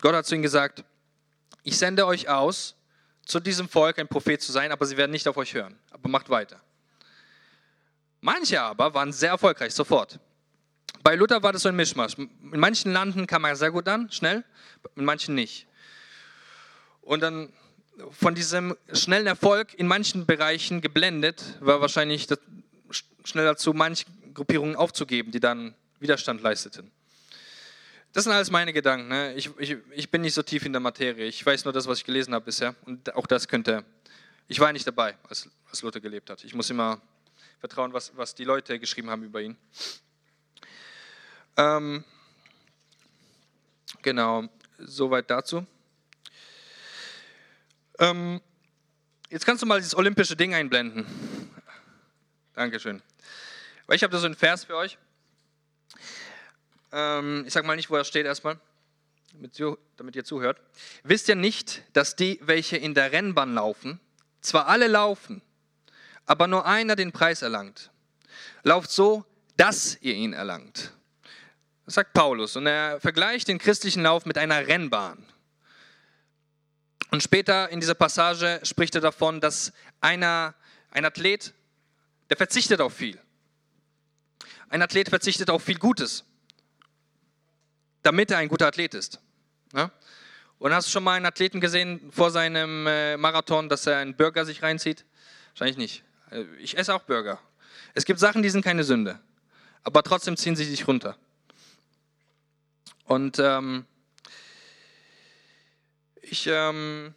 [0.00, 0.84] Gott hat zu ihnen gesagt,
[1.62, 2.74] ich sende euch aus,
[3.24, 5.76] zu diesem Volk ein Prophet zu sein, aber sie werden nicht auf euch hören.
[5.90, 6.60] Aber macht weiter.
[8.20, 10.20] Manche aber waren sehr erfolgreich, sofort.
[11.02, 12.16] Bei Luther war das so ein Mischmasch.
[12.18, 14.44] In manchen Landen kam er sehr gut an, schnell,
[14.94, 15.66] in manchen nicht.
[17.02, 17.52] Und dann
[18.10, 22.26] von diesem schnellen Erfolg in manchen Bereichen geblendet, war wahrscheinlich
[23.24, 26.92] schnell dazu, manche Gruppierungen aufzugeben, die dann Widerstand leisteten.
[28.12, 29.08] Das sind alles meine Gedanken.
[29.08, 29.34] Ne?
[29.34, 31.26] Ich, ich, ich, bin nicht so tief in der Materie.
[31.26, 32.74] Ich weiß nur das, was ich gelesen habe bisher.
[32.84, 33.84] Und auch das könnte.
[34.46, 36.44] Ich war nicht dabei, als, als Luther gelebt hat.
[36.44, 37.00] Ich muss immer
[37.58, 39.56] vertrauen, was, was die Leute geschrieben haben über ihn.
[41.56, 42.04] Ähm,
[44.02, 44.44] genau,
[44.78, 45.66] soweit dazu.
[47.98, 48.40] Ähm,
[49.30, 51.06] jetzt kannst du mal dieses olympische Ding einblenden.
[52.54, 53.02] Dankeschön.
[53.86, 54.98] Weil ich habe da so einen Vers für euch.
[56.92, 58.58] Ähm, ich sage mal nicht, wo er steht erstmal,
[59.32, 60.60] damit, ihr zuhört.
[61.02, 64.00] Wisst ihr nicht, dass die, welche in der Rennbahn laufen,
[64.40, 65.42] zwar alle laufen,
[66.24, 67.90] aber nur einer den Preis erlangt.
[68.62, 69.24] Lauft so,
[69.56, 70.92] dass ihr ihn erlangt.
[71.84, 72.56] Das sagt Paulus.
[72.56, 75.24] Und er vergleicht den christlichen Lauf mit einer Rennbahn.
[77.10, 80.54] Und später in dieser Passage spricht er davon, dass einer,
[80.90, 81.54] ein Athlet,
[82.28, 83.20] der verzichtet auf viel.
[84.68, 86.24] Ein Athlet verzichtet auf viel Gutes,
[88.02, 89.20] damit er ein guter Athlet ist.
[89.72, 89.90] Ja?
[90.58, 94.16] Und hast du schon mal einen Athleten gesehen vor seinem äh, Marathon, dass er einen
[94.16, 95.04] Burger sich reinzieht?
[95.50, 96.04] Wahrscheinlich nicht.
[96.30, 97.38] Äh, ich esse auch Burger.
[97.94, 99.20] Es gibt Sachen, die sind keine Sünde,
[99.82, 101.16] aber trotzdem ziehen sie sich runter.
[103.04, 103.86] Und ähm,
[106.22, 107.14] ich, ähm,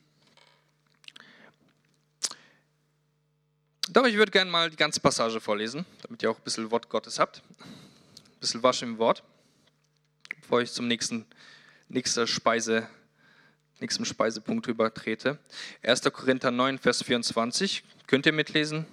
[3.91, 6.89] doch, ich würde gerne mal die ganze Passage vorlesen, damit ihr auch ein bisschen Wort
[6.89, 7.41] Gottes habt.
[7.59, 9.23] Ein bisschen Wasch im Wort.
[10.41, 11.25] bevor ich zum nächsten
[11.87, 12.87] nächster Speise,
[13.79, 15.39] nächsten Speisepunkt übertrete.
[15.83, 16.03] 1.
[16.13, 17.83] Korinther 9, Vers 24.
[18.07, 18.85] Könnt ihr mitlesen?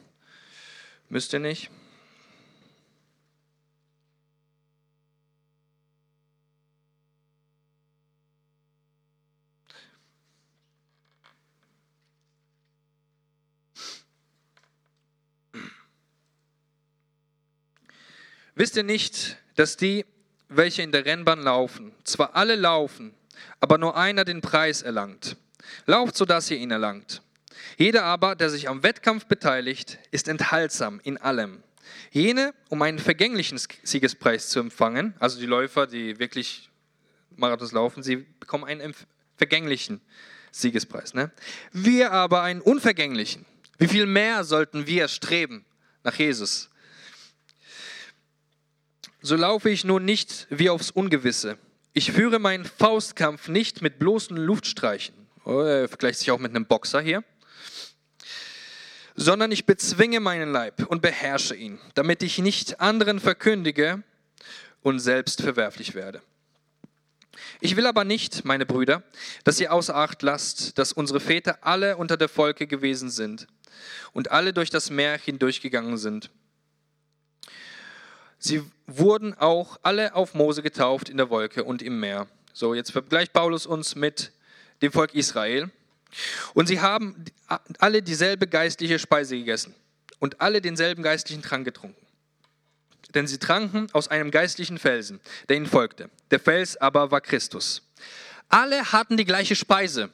[1.09, 1.71] Müsst ihr nicht?
[18.59, 20.07] Wisst ihr nicht, dass die,
[20.49, 23.13] welche in der Rennbahn laufen, zwar alle laufen,
[23.61, 25.37] aber nur einer den Preis erlangt?
[25.85, 27.21] Lauft, so dass ihr ihn erlangt.
[27.77, 31.63] Jeder aber, der sich am Wettkampf beteiligt, ist enthaltsam in allem.
[32.11, 36.71] Jene, um einen vergänglichen Siegespreis zu empfangen, also die Läufer, die wirklich
[37.37, 38.95] Marathons laufen, sie bekommen einen
[39.37, 40.01] vergänglichen
[40.51, 41.13] Siegespreis.
[41.13, 41.31] Ne?
[41.73, 43.45] Wir aber einen unvergänglichen.
[43.77, 45.67] Wie viel mehr sollten wir streben
[46.03, 46.71] nach Jesus?
[49.23, 51.59] So laufe ich nun nicht wie aufs Ungewisse.
[51.93, 55.15] Ich führe meinen Faustkampf nicht mit bloßen Luftstreichen.
[55.45, 57.25] Oh, er vergleicht sich auch mit einem Boxer hier.
[59.15, 64.03] Sondern ich bezwinge meinen Leib und beherrsche ihn, damit ich nicht anderen verkündige
[64.83, 66.21] und selbst verwerflich werde.
[67.61, 69.03] Ich will aber nicht, meine Brüder,
[69.45, 73.47] dass ihr außer Acht lasst, dass unsere Väter alle unter der Volke gewesen sind
[74.13, 76.31] und alle durch das Meer hindurchgegangen sind
[78.47, 82.29] Sie wurden auch alle auf Mose getauft in der Wolke und im Meer.
[82.53, 84.31] So, jetzt vergleicht Paulus uns mit
[84.83, 85.71] dem Volk Israel.
[86.55, 87.25] Und sie haben
[87.79, 89.75] alle dieselbe geistliche Speise gegessen
[90.21, 92.07] und alle denselben geistlichen Trank getrunken.
[93.15, 96.09] Denn sie tranken aus einem geistlichen Felsen, der ihnen folgte.
[96.31, 97.83] Der Fels aber war Christus.
[98.49, 100.11] Alle hatten die gleiche Speise.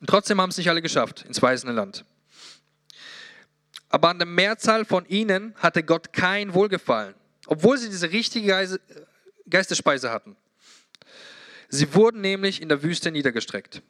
[0.00, 2.04] Und trotzdem haben es nicht alle geschafft ins verheißene Land.
[3.88, 7.14] Aber an der Mehrzahl von ihnen hatte Gott kein Wohlgefallen,
[7.46, 8.78] obwohl sie diese richtige
[9.48, 10.36] Geistespeise hatten.
[11.68, 13.82] Sie wurden nämlich in der Wüste niedergestreckt.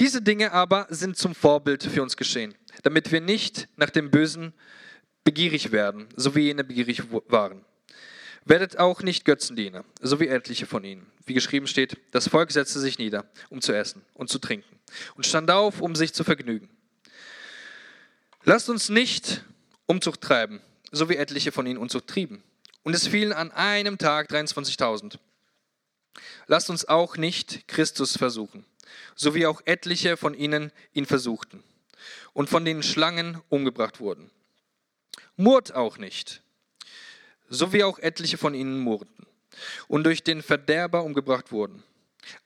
[0.00, 4.52] Diese Dinge aber sind zum Vorbild für uns geschehen, damit wir nicht nach dem Bösen
[5.24, 7.64] begierig werden, so wie jene begierig waren.
[8.44, 11.06] Werdet auch nicht Götzendiener, so wie etliche von ihnen.
[11.26, 14.80] Wie geschrieben steht, das Volk setzte sich nieder, um zu essen und zu trinken,
[15.14, 16.68] und stand auf, um sich zu vergnügen.
[18.44, 19.44] Lasst uns nicht
[19.86, 22.42] Umzucht treiben, so wie etliche von ihnen Umzucht trieben.
[22.82, 25.18] Und es fielen an einem Tag 23.000.
[26.48, 28.64] Lasst uns auch nicht Christus versuchen,
[29.14, 31.62] so wie auch etliche von ihnen ihn versuchten
[32.32, 34.30] und von den Schlangen umgebracht wurden.
[35.36, 36.42] Murrt auch nicht,
[37.48, 39.26] so wie auch etliche von ihnen murrten
[39.86, 41.84] und durch den Verderber umgebracht wurden.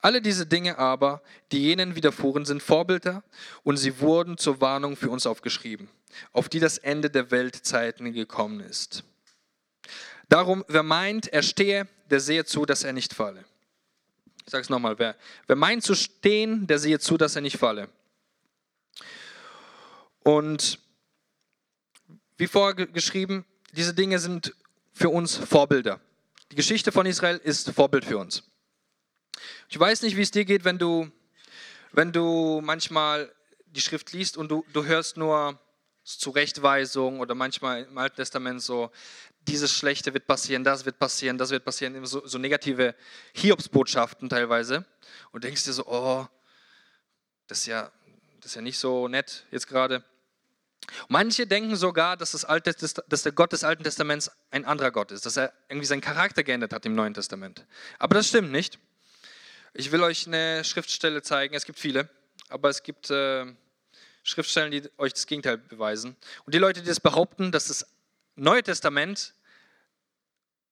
[0.00, 3.22] Alle diese Dinge aber, die jenen widerfuhren, sind Vorbilder
[3.62, 5.88] und sie wurden zur Warnung für uns aufgeschrieben,
[6.32, 9.04] auf die das Ende der Weltzeiten gekommen ist.
[10.28, 13.44] Darum, wer meint, er stehe, der sehe zu, dass er nicht falle.
[14.44, 17.58] Ich sage es nochmal, wer, wer meint zu stehen, der sehe zu, dass er nicht
[17.58, 17.88] falle.
[20.20, 20.78] Und
[22.36, 24.54] wie vorgeschrieben, diese Dinge sind
[24.92, 26.00] für uns Vorbilder.
[26.50, 28.42] Die Geschichte von Israel ist Vorbild für uns.
[29.68, 31.10] Ich weiß nicht, wie es dir geht, wenn du,
[31.92, 33.32] wenn du manchmal
[33.66, 35.58] die Schrift liest und du, du hörst nur
[36.04, 38.90] Zurechtweisung oder manchmal im Alten Testament so,
[39.40, 42.94] dieses Schlechte wird passieren, das wird passieren, das wird passieren, so, so negative
[43.34, 44.84] Hiobsbotschaften teilweise
[45.32, 46.26] und denkst dir so, oh,
[47.48, 47.90] das ist ja,
[48.40, 50.04] das ist ja nicht so nett jetzt gerade.
[51.08, 52.72] Manche denken sogar, dass, das Alte,
[53.08, 56.44] dass der Gott des Alten Testaments ein anderer Gott ist, dass er irgendwie seinen Charakter
[56.44, 57.66] geändert hat im Neuen Testament.
[57.98, 58.78] Aber das stimmt nicht.
[59.78, 61.54] Ich will euch eine Schriftstelle zeigen.
[61.54, 62.08] Es gibt viele,
[62.48, 63.44] aber es gibt äh,
[64.22, 66.16] Schriftstellen, die euch das Gegenteil beweisen.
[66.46, 67.86] Und die Leute, die das behaupten, dass das
[68.36, 69.34] Neue Testament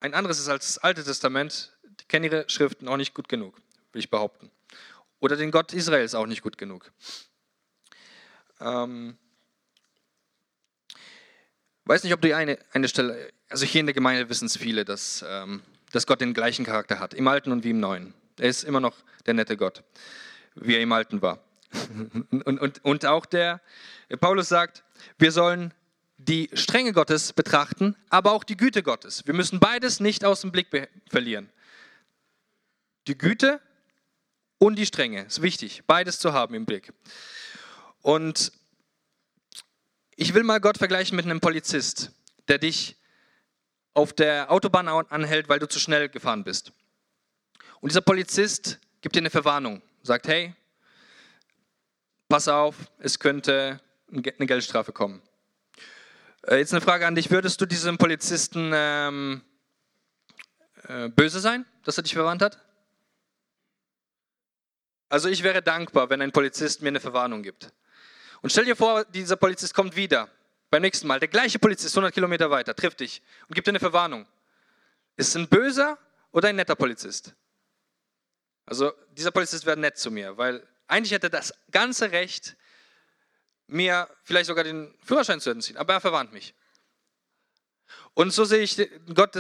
[0.01, 3.61] ein anderes ist als das Alte Testament, die kennen ihre Schriften auch nicht gut genug,
[3.93, 4.51] will ich behaupten.
[5.21, 6.91] Oder den Gott Israels auch nicht gut genug.
[8.59, 9.19] Ähm,
[11.85, 14.87] weiß nicht, ob du eine, eine Stelle, also hier in der Gemeinde wissen es viele,
[14.87, 15.63] dass, ähm,
[15.93, 18.15] dass Gott den gleichen Charakter hat, im Alten und wie im Neuen.
[18.39, 19.85] Er ist immer noch der nette Gott,
[20.55, 21.45] wie er im Alten war.
[22.31, 23.61] und, und, und auch der,
[24.21, 24.85] Paulus sagt,
[25.19, 25.75] wir sollen
[26.17, 29.27] die Strenge Gottes betrachten, aber auch die Güte Gottes.
[29.27, 30.69] Wir müssen beides nicht aus dem Blick
[31.09, 31.51] verlieren.
[33.07, 33.61] Die Güte
[34.59, 36.93] und die Strenge ist wichtig, beides zu haben im Blick.
[38.01, 38.53] Und
[40.17, 42.13] ich will mal Gott vergleichen mit einem Polizist,
[42.49, 42.97] der dich
[43.93, 46.73] auf der Autobahn anhält, weil du zu schnell gefahren bist.
[47.85, 50.55] Und dieser Polizist gibt dir eine Verwarnung, sagt, hey,
[52.31, 53.79] pass auf, es könnte
[54.11, 55.21] eine Geldstrafe kommen.
[56.47, 59.43] Äh, jetzt eine Frage an dich, würdest du diesem Polizisten ähm,
[60.89, 61.67] äh, böse sein?
[61.83, 62.59] dass er dich verwarnt hat?
[65.11, 67.71] Also ich wäre dankbar, wenn ein Polizist mir eine Verwarnung gibt.
[68.41, 70.31] Und stell dir vor, dieser Polizist kommt wieder
[70.71, 71.21] beim nächsten Mal.
[71.21, 74.27] Der gleiche Polizist 100 Kilometer weiter trifft dich und gibt dir eine Verwarnung.
[75.19, 75.99] Ist es ein böser
[76.33, 77.35] oder ein netter Polizist?
[78.67, 82.57] Also dieser Polizist wäre nett zu mir, weil eigentlich hätte er das ganze Recht,
[83.67, 86.55] mir vielleicht sogar den Führerschein zu entziehen, aber er verwarnt mich.
[88.15, 88.77] Und so sehe ich
[89.15, 89.37] Gott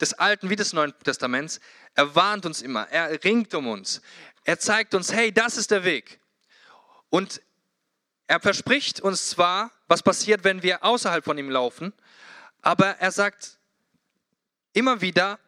[0.00, 1.60] des Alten wie des Neuen Testaments.
[1.94, 4.02] Er warnt uns immer, er ringt um uns,
[4.44, 6.20] er zeigt uns, hey, das ist der Weg.
[7.08, 7.40] Und
[8.26, 11.92] er verspricht uns zwar, was passiert, wenn wir außerhalb von ihm laufen,
[12.62, 13.58] aber er sagt
[14.72, 15.38] immer wieder,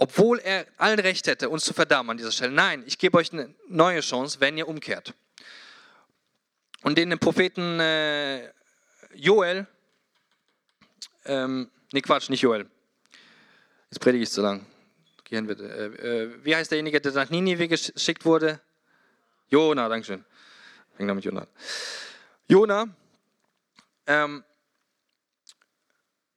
[0.00, 3.34] obwohl er allen Recht hätte, uns zu verdammen an dieser Stelle, nein, ich gebe euch
[3.34, 5.12] eine neue Chance, wenn ihr umkehrt.
[6.82, 8.50] Und den Propheten äh,
[9.12, 9.66] Joel,
[11.26, 12.66] ähm, nee Quatsch, nicht Joel,
[13.90, 14.64] jetzt predige ich zu lang.
[15.24, 15.68] Gehirn bitte.
[15.68, 18.58] Äh, äh, wie heißt derjenige, der nach Ninive geschickt wurde?
[19.48, 20.24] Jona, Dankeschön.
[20.96, 21.46] Fängt mit Jona
[22.48, 22.88] Jona,
[24.06, 24.44] ähm,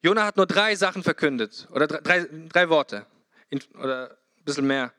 [0.02, 3.06] Jona hat nur drei Sachen verkündet, oder drei, drei Worte
[3.54, 4.92] in, oder ein bisschen mehr.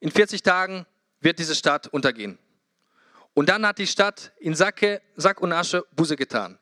[0.00, 0.86] In 40 Tagen
[1.20, 2.38] wird diese Stadt untergehen.
[3.34, 6.58] Und dann hat die Stadt in Sacke, Sack und Asche Buße getan.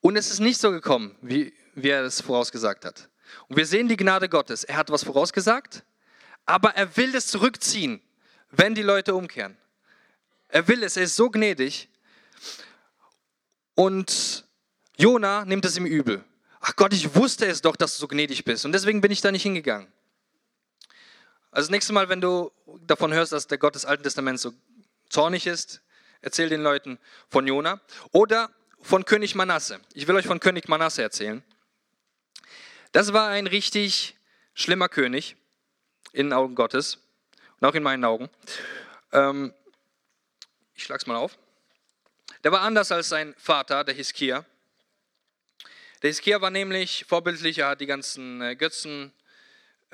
[0.00, 3.08] Und es ist nicht so gekommen, wie, wie er es vorausgesagt hat.
[3.48, 4.64] Und wir sehen die Gnade Gottes.
[4.64, 5.82] Er hat was vorausgesagt,
[6.44, 8.02] aber er will es zurückziehen,
[8.50, 9.56] wenn die Leute umkehren.
[10.48, 11.88] Er will es, er ist so gnädig.
[13.74, 14.46] Und
[14.98, 16.22] Jona nimmt es ihm übel.
[16.60, 18.64] Ach Gott, ich wusste es doch, dass du so gnädig bist.
[18.64, 19.88] Und deswegen bin ich da nicht hingegangen.
[21.54, 22.50] Also das nächste Mal, wenn du
[22.88, 24.52] davon hörst, dass der Gott des Alten Testaments so
[25.08, 25.82] zornig ist,
[26.20, 26.98] erzähl den Leuten
[27.30, 28.50] von Jona oder
[28.82, 29.78] von König Manasse.
[29.92, 31.44] Ich will euch von König Manasse erzählen.
[32.90, 34.16] Das war ein richtig
[34.54, 35.36] schlimmer König
[36.10, 36.98] in den Augen Gottes
[37.60, 38.28] und auch in meinen Augen.
[39.12, 39.54] Ähm,
[40.74, 41.38] ich schlag's mal auf.
[42.42, 44.44] Der war anders als sein Vater, der Hiskia.
[46.02, 49.12] Der Hiskia war nämlich vorbildlich, er hat die ganzen äh, Götzen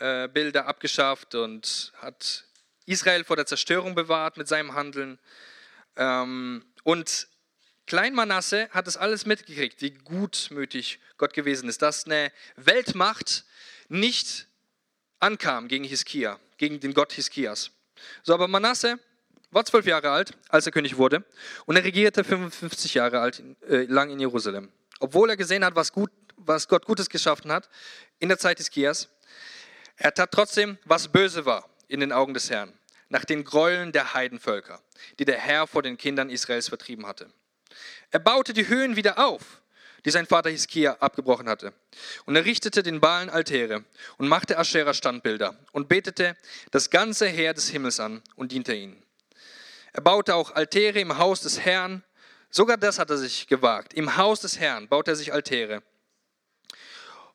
[0.01, 2.45] äh, Bilder abgeschafft und hat
[2.87, 5.19] Israel vor der Zerstörung bewahrt mit seinem Handeln.
[5.97, 7.29] Ähm, und
[7.87, 13.45] Klein Manasse hat es alles mitgekriegt, wie gutmütig Gott gewesen ist, dass eine Weltmacht
[13.89, 14.47] nicht
[15.19, 17.73] ankam gegen Hiskia, gegen den Gott Hiskias.
[18.23, 19.01] So, aber Manasse
[19.51, 21.25] war zwölf Jahre alt, als er König wurde,
[21.67, 24.71] und er regierte 55 Jahre alt, äh, lang in Jerusalem.
[25.01, 27.69] Obwohl er gesehen hat, was, gut, was Gott Gutes geschaffen hat
[28.21, 29.09] in der Zeit Hiskias,
[30.01, 32.73] er tat trotzdem, was böse war in den Augen des Herrn,
[33.11, 34.81] nach den Gräueln der Heidenvölker,
[35.19, 37.31] die der Herr vor den Kindern Israels vertrieben hatte.
[38.11, 39.61] Er baute die Höhen wieder auf,
[40.07, 41.75] die sein Vater Hiskia abgebrochen hatte.
[42.25, 43.85] Und er richtete den Balen Altäre
[44.17, 46.35] und machte Aschera Standbilder und betete
[46.71, 49.03] das ganze Heer des Himmels an und diente ihnen.
[49.93, 52.03] Er baute auch Altäre im Haus des Herrn.
[52.49, 53.93] Sogar das hat er sich gewagt.
[53.93, 55.83] Im Haus des Herrn baut er sich Altäre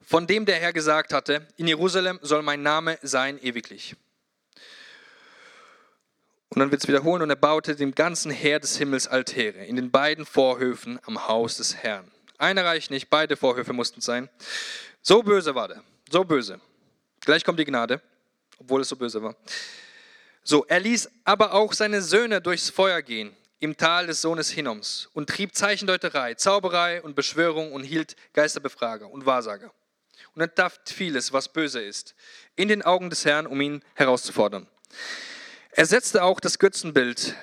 [0.05, 3.95] von dem der Herr gesagt hatte, in Jerusalem soll mein Name sein ewiglich.
[6.49, 9.75] Und dann wird es wiederholen, und er baute dem ganzen Heer des Himmels Altäre in
[9.75, 12.09] den beiden Vorhöfen am Haus des Herrn.
[12.37, 14.29] Einer reicht nicht, beide Vorhöfe mussten sein.
[15.01, 16.61] So böse war der, so böse.
[17.21, 17.99] Gleich kommt die Gnade,
[18.59, 19.35] obwohl es so böse war.
[20.43, 25.09] So, er ließ aber auch seine Söhne durchs Feuer gehen, im Tal des Sohnes Hinnoms,
[25.13, 29.73] und trieb Zeichendeuterei, Zauberei und Beschwörung und hielt Geisterbefrager und Wahrsager
[30.35, 32.15] und tat vieles, was böse ist,
[32.55, 34.67] in den Augen des Herrn, um ihn herauszufordern.
[35.71, 37.35] Er setzte auch das Götzenbild,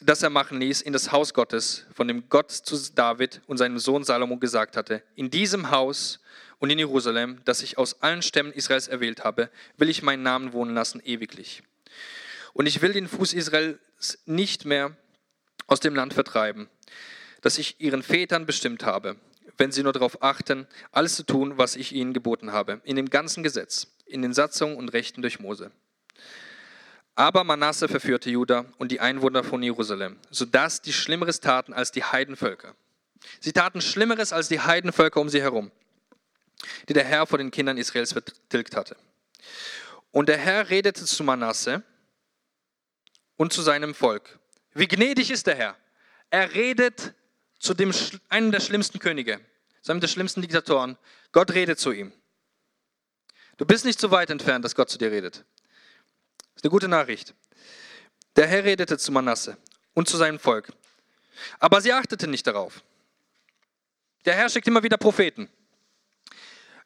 [0.00, 3.78] das er machen ließ, in das Haus Gottes, von dem Gott zu David und seinem
[3.78, 6.20] Sohn Salomo gesagt hatte, in diesem Haus
[6.58, 10.52] und in Jerusalem, das ich aus allen Stämmen Israels erwählt habe, will ich meinen Namen
[10.52, 11.62] wohnen lassen ewiglich.
[12.52, 13.78] Und ich will den Fuß Israels
[14.26, 14.96] nicht mehr
[15.66, 16.68] aus dem Land vertreiben,
[17.42, 19.16] das ich ihren Vätern bestimmt habe,
[19.60, 23.10] wenn sie nur darauf achten, alles zu tun, was ich ihnen geboten habe, in dem
[23.10, 25.70] ganzen Gesetz, in den Satzungen und Rechten durch Mose.
[27.14, 32.02] Aber Manasse verführte Juda und die Einwohner von Jerusalem, sodass die Schlimmeres taten als die
[32.02, 32.74] Heidenvölker.
[33.40, 35.70] Sie taten Schlimmeres als die Heidenvölker um sie herum,
[36.88, 38.96] die der Herr vor den Kindern Israels vertilgt hatte.
[40.10, 41.82] Und der Herr redete zu Manasse
[43.36, 44.38] und zu seinem Volk.
[44.72, 45.76] Wie gnädig ist der Herr?
[46.30, 47.12] Er redet
[47.58, 47.92] zu dem,
[48.30, 49.38] einem der schlimmsten Könige,
[49.82, 50.96] zu einem der schlimmsten Diktatoren.
[51.32, 52.12] Gott redet zu ihm.
[53.56, 55.44] Du bist nicht so weit entfernt, dass Gott zu dir redet.
[56.38, 57.34] Das ist eine gute Nachricht.
[58.36, 59.56] Der Herr redete zu Manasse
[59.94, 60.72] und zu seinem Volk.
[61.58, 62.82] Aber sie achteten nicht darauf.
[64.24, 65.48] Der Herr schickt immer wieder Propheten.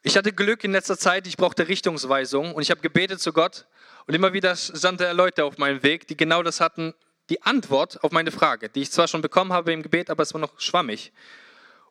[0.03, 3.65] Ich hatte Glück in letzter Zeit, ich brauchte Richtungsweisung und ich habe gebetet zu Gott
[4.05, 6.93] und immer wieder standen Leute auf meinem Weg, die genau das hatten,
[7.29, 10.33] die Antwort auf meine Frage, die ich zwar schon bekommen habe im Gebet, aber es
[10.33, 11.11] war noch schwammig.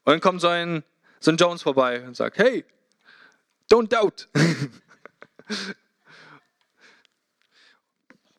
[0.05, 0.85] Und dann kommt so ein,
[1.25, 2.65] so Jones vorbei und sagt, hey,
[3.71, 4.29] don't doubt.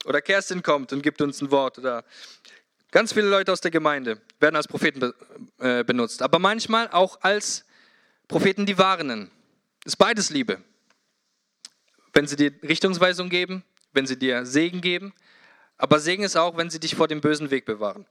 [0.06, 2.06] oder Kerstin kommt und gibt uns ein Wort oder
[2.92, 5.14] ganz viele Leute aus der Gemeinde werden als Propheten
[5.60, 7.66] äh, benutzt, aber manchmal auch als
[8.28, 9.32] Propheten, die warnen.
[9.84, 10.62] Ist beides Liebe.
[12.14, 13.64] Wenn sie dir Richtungsweisung geben,
[13.94, 15.14] wenn sie dir Segen geben,
[15.78, 18.06] aber Segen ist auch, wenn sie dich vor dem bösen Weg bewahren.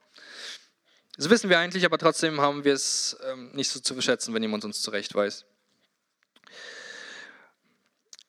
[1.16, 4.42] Das wissen wir eigentlich, aber trotzdem haben wir es ähm, nicht so zu schätzen, wenn
[4.42, 5.44] jemand uns zurecht weiß.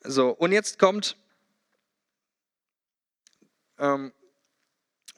[0.03, 1.17] So, und jetzt kommt,
[3.79, 4.13] ähm,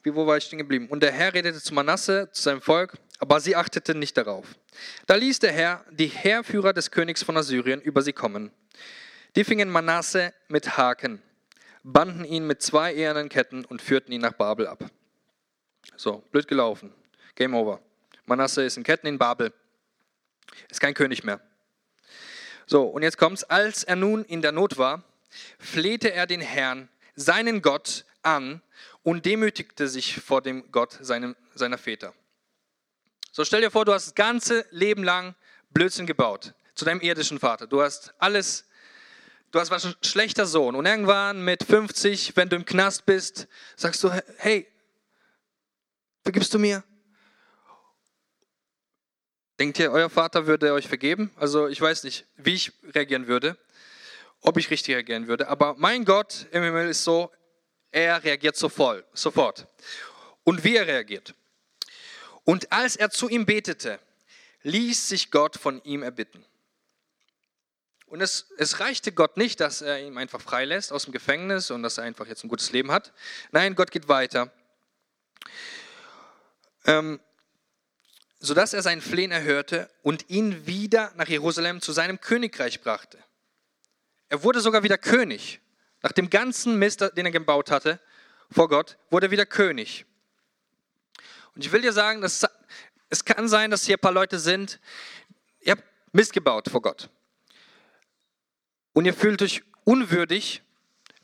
[0.02, 0.88] wie, wo war ich stehen geblieben?
[0.88, 4.46] Und der Herr redete zu Manasse, zu seinem Volk, aber sie achteten nicht darauf.
[5.06, 8.50] Da ließ der Herr die Heerführer des Königs von Assyrien über sie kommen.
[9.36, 11.20] Die fingen Manasse mit Haken,
[11.82, 14.90] banden ihn mit zwei ehernen Ketten und führten ihn nach Babel ab.
[15.96, 16.94] So, blöd gelaufen.
[17.38, 17.80] Game over.
[18.26, 19.52] Manasse ist in Ketten in Babel.
[20.68, 21.40] Ist kein König mehr.
[22.66, 23.44] So, und jetzt kommt's.
[23.44, 25.04] Als er nun in der Not war,
[25.60, 28.60] flehte er den Herrn, seinen Gott, an
[29.04, 32.12] und demütigte sich vor dem Gott seinem, seiner Väter.
[33.30, 35.36] So stell dir vor, du hast das ganze Leben lang
[35.70, 37.68] Blödsinn gebaut zu deinem irdischen Vater.
[37.68, 38.66] Du hast alles,
[39.52, 40.74] du hast was ein schlechter Sohn.
[40.74, 44.66] Und irgendwann mit 50, wenn du im Knast bist, sagst du, hey,
[46.24, 46.82] vergibst du mir?
[49.58, 51.32] Denkt ihr, euer Vater würde euch vergeben?
[51.36, 53.56] Also ich weiß nicht, wie ich reagieren würde,
[54.40, 55.48] ob ich richtig reagieren würde.
[55.48, 57.32] Aber mein Gott im Himmel ist so,
[57.90, 59.66] er reagiert sofort.
[60.44, 61.34] Und wie er reagiert.
[62.44, 63.98] Und als er zu ihm betete,
[64.62, 66.44] ließ sich Gott von ihm erbitten.
[68.06, 71.82] Und es, es reichte Gott nicht, dass er ihn einfach freilässt aus dem Gefängnis und
[71.82, 73.12] dass er einfach jetzt ein gutes Leben hat.
[73.50, 74.50] Nein, Gott geht weiter.
[76.86, 77.20] Ähm,
[78.40, 83.18] sodass er sein Flehen erhörte und ihn wieder nach Jerusalem zu seinem Königreich brachte.
[84.28, 85.60] Er wurde sogar wieder König.
[86.02, 88.00] Nach dem ganzen Mist, den er gebaut hatte
[88.50, 90.06] vor Gott, wurde er wieder König.
[91.54, 92.46] Und ich will dir sagen, dass
[93.10, 94.80] es kann sein, dass hier ein paar Leute sind,
[95.60, 97.08] ihr habt Mist gebaut vor Gott.
[98.92, 100.62] Und ihr fühlt euch unwürdig,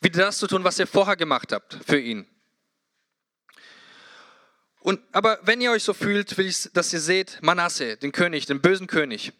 [0.00, 2.26] wieder das zu tun, was ihr vorher gemacht habt für ihn.
[4.84, 8.44] Und, aber wenn ihr euch so fühlt, will ich, dass ihr seht, Manasse, den König,
[8.44, 9.32] den bösen König.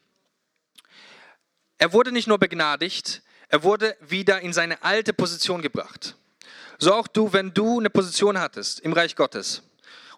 [1.76, 6.16] Er wurde nicht nur begnadigt, er wurde wieder in seine alte Position gebracht.
[6.78, 9.62] So auch du, wenn du eine Position hattest im Reich Gottes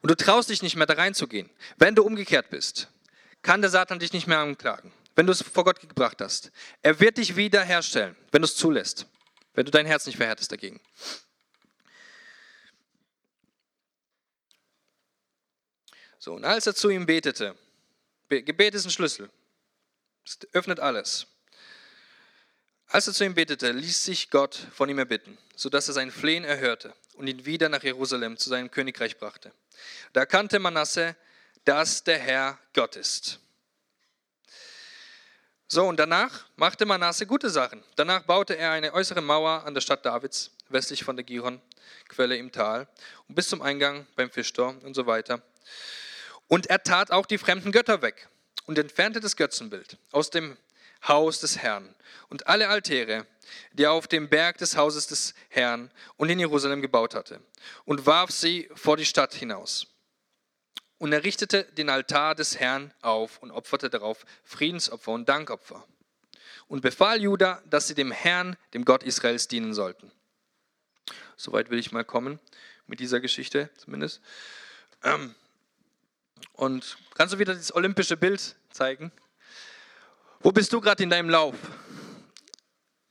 [0.00, 2.86] und du traust dich nicht mehr da reinzugehen, wenn du umgekehrt bist,
[3.42, 6.52] kann der Satan dich nicht mehr anklagen, wenn du es vor Gott gebracht hast.
[6.82, 9.06] Er wird dich wieder herstellen, wenn du es zulässt,
[9.54, 10.80] wenn du dein Herz nicht verhärtest dagegen.
[16.26, 17.54] So, und als er zu ihm betete,
[18.28, 19.30] Gebet ist ein Schlüssel,
[20.24, 21.28] es öffnet alles.
[22.88, 26.42] Als er zu ihm betete, ließ sich Gott von ihm erbitten, sodass er sein Flehen
[26.42, 29.52] erhörte und ihn wieder nach Jerusalem zu seinem Königreich brachte.
[30.14, 31.14] Da erkannte Manasse,
[31.64, 33.38] dass der Herr Gott ist.
[35.68, 37.84] So, und danach machte Manasse gute Sachen.
[37.94, 42.50] Danach baute er eine äußere Mauer an der Stadt Davids, westlich von der Gihon-Quelle im
[42.50, 42.88] Tal,
[43.28, 45.40] und bis zum Eingang beim Fischtor und so weiter.
[46.48, 48.28] Und er tat auch die fremden Götter weg
[48.66, 50.56] und entfernte das Götzenbild aus dem
[51.06, 51.94] Haus des Herrn
[52.28, 53.26] und alle Altäre,
[53.72, 57.40] die er auf dem Berg des Hauses des Herrn und in Jerusalem gebaut hatte,
[57.84, 59.86] und warf sie vor die Stadt hinaus.
[60.98, 65.86] Und er richtete den Altar des Herrn auf und opferte darauf Friedensopfer und Dankopfer.
[66.68, 70.10] Und befahl Juda, dass sie dem Herrn, dem Gott Israels, dienen sollten.
[71.36, 72.40] Soweit will ich mal kommen,
[72.86, 74.20] mit dieser Geschichte zumindest.
[75.04, 75.34] Ähm,
[76.56, 79.12] und kannst du wieder das olympische Bild zeigen?
[80.40, 81.54] Wo bist du gerade in deinem Lauf?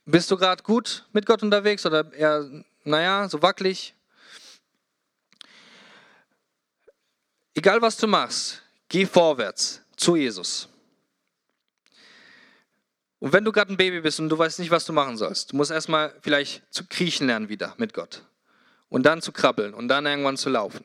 [0.04, 2.48] Bist du gerade gut mit Gott unterwegs oder eher,
[2.84, 3.94] naja, so wackelig?
[7.54, 10.68] Egal was du machst, geh vorwärts zu Jesus.
[13.18, 15.52] Und wenn du gerade ein Baby bist und du weißt nicht, was du machen sollst,
[15.52, 18.22] du musst erstmal vielleicht zu kriechen lernen wieder mit Gott.
[18.88, 20.84] Und dann zu krabbeln und dann irgendwann zu laufen.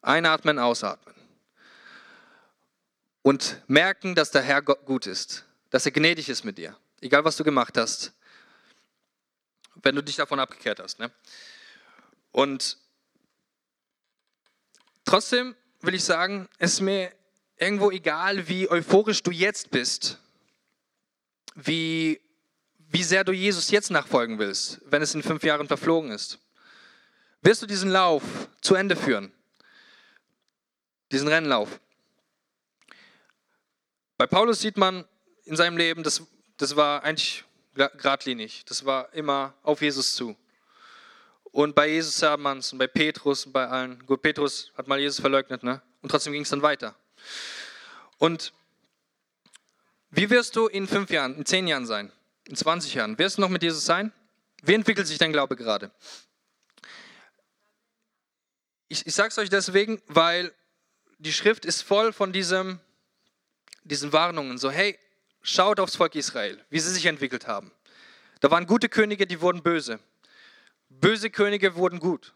[0.00, 1.13] Einatmen, ausatmen
[3.24, 7.36] und merken, dass der Herr gut ist, dass er gnädig ist mit dir, egal was
[7.38, 8.12] du gemacht hast,
[9.76, 10.98] wenn du dich davon abgekehrt hast.
[10.98, 11.10] Ne?
[12.32, 12.76] Und
[15.06, 17.12] trotzdem will ich sagen, es ist mir
[17.56, 20.18] irgendwo egal, wie euphorisch du jetzt bist,
[21.54, 22.20] wie
[22.88, 26.38] wie sehr du Jesus jetzt nachfolgen willst, wenn es in fünf Jahren verflogen ist.
[27.40, 28.22] Wirst du diesen Lauf
[28.60, 29.32] zu Ende führen?
[31.10, 31.80] Diesen Rennlauf?
[34.16, 35.04] Bei Paulus sieht man
[35.44, 36.22] in seinem Leben, das,
[36.56, 37.44] das war eigentlich
[37.74, 38.64] geradlinig.
[38.66, 40.36] Das war immer auf Jesus zu.
[41.44, 44.04] Und bei Jesus sah man es und bei Petrus und bei allen.
[44.06, 45.82] Gut, Petrus hat mal Jesus verleugnet, ne?
[46.02, 46.96] Und trotzdem ging es dann weiter.
[48.18, 48.52] Und
[50.10, 52.12] wie wirst du in fünf Jahren, in zehn Jahren sein?
[52.46, 53.18] In 20 Jahren?
[53.18, 54.12] Wirst du noch mit Jesus sein?
[54.62, 55.90] Wie entwickelt sich dein Glaube gerade?
[58.88, 60.54] Ich, ich sage es euch deswegen, weil
[61.18, 62.80] die Schrift ist voll von diesem,
[63.84, 64.58] diesen Warnungen.
[64.58, 64.98] So, hey,
[65.42, 67.70] schaut aufs Volk Israel, wie sie sich entwickelt haben.
[68.40, 70.00] Da waren gute Könige, die wurden böse.
[70.88, 72.34] Böse Könige wurden gut.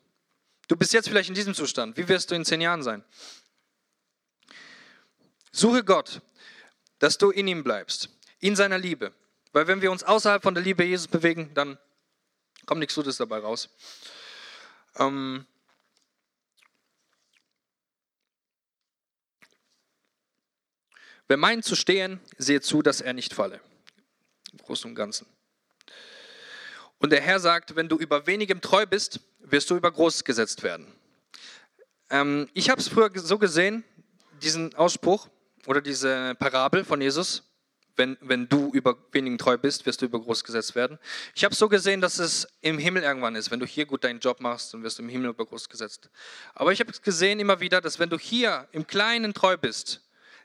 [0.68, 1.96] Du bist jetzt vielleicht in diesem Zustand.
[1.96, 3.03] Wie wirst du in zehn Jahren sein?
[5.51, 6.20] Suche Gott,
[6.99, 9.12] dass du in ihm bleibst, in seiner Liebe.
[9.53, 11.78] Weil wenn wir uns außerhalb von der Liebe Jesus bewegen, dann
[12.66, 13.70] kommt nichts Gutes dabei raus.
[14.96, 15.46] Ähm
[21.29, 23.61] Wer meint zu stehen, sehe zu, dass er nicht falle.
[24.53, 25.26] Im Großen und Ganzen.
[26.99, 30.62] Und der Herr sagt, wenn du über wenigem treu bist, wirst du über Großes gesetzt
[30.62, 30.87] werden.
[32.11, 33.85] Ähm, ich habe es früher so gesehen,
[34.43, 35.29] diesen Ausspruch
[35.66, 37.45] oder diese Parabel von Jesus,
[37.99, 40.99] wenn, wenn du über wenigen treu bist, wirst du über groß gesetzt werden.
[41.35, 43.51] Ich habe es so gesehen, dass es im Himmel irgendwann ist.
[43.51, 46.09] Wenn du hier gut deinen Job machst, dann wirst du im Himmel über groß gesetzt.
[46.55, 50.01] Aber ich habe es gesehen immer wieder, dass wenn du hier im Kleinen treu bist,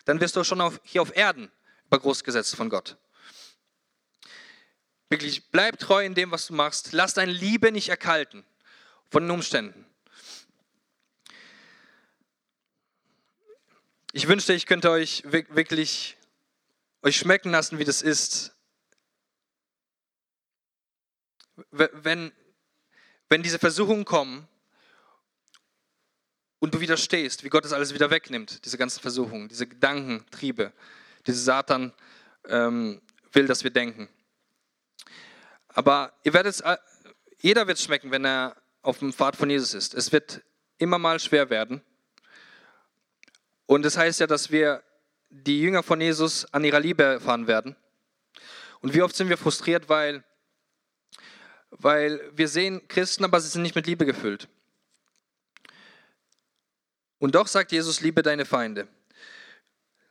[0.06, 1.51] dann wirst du schon auf, hier auf Erden
[1.86, 2.97] über groß gesetzt von Gott.
[5.10, 6.91] Wirklich, bleib treu in dem, was du machst.
[6.91, 8.43] Lass deine Liebe nicht erkalten
[9.12, 9.86] von den Umständen.
[14.12, 16.18] Ich wünschte, ich könnte euch wirklich
[17.01, 18.56] euch schmecken lassen, wie das ist.
[21.72, 22.32] Wenn,
[23.30, 24.47] wenn diese Versuchungen kommen
[26.64, 30.72] und du widerstehst, wie Gott das alles wieder wegnimmt, diese ganzen Versuchungen, diese Gedankentriebe,
[31.28, 31.91] diese Satan
[32.47, 33.01] ähm,
[33.34, 34.07] will, dass wir denken.
[35.68, 36.64] Aber ihr werdet
[37.41, 39.93] jeder wird schmecken, wenn er auf dem Pfad von Jesus ist.
[39.93, 40.41] Es wird
[40.78, 41.82] immer mal schwer werden.
[43.66, 44.84] Und das heißt ja, dass wir
[45.30, 47.76] die Jünger von Jesus an ihrer Liebe erfahren werden.
[48.80, 50.24] Und wie oft sind wir frustriert, weil,
[51.72, 54.47] weil wir sehen Christen, aber sie sind nicht mit Liebe gefüllt.
[57.24, 58.86] Und doch sagt Jesus, liebe deine Feinde.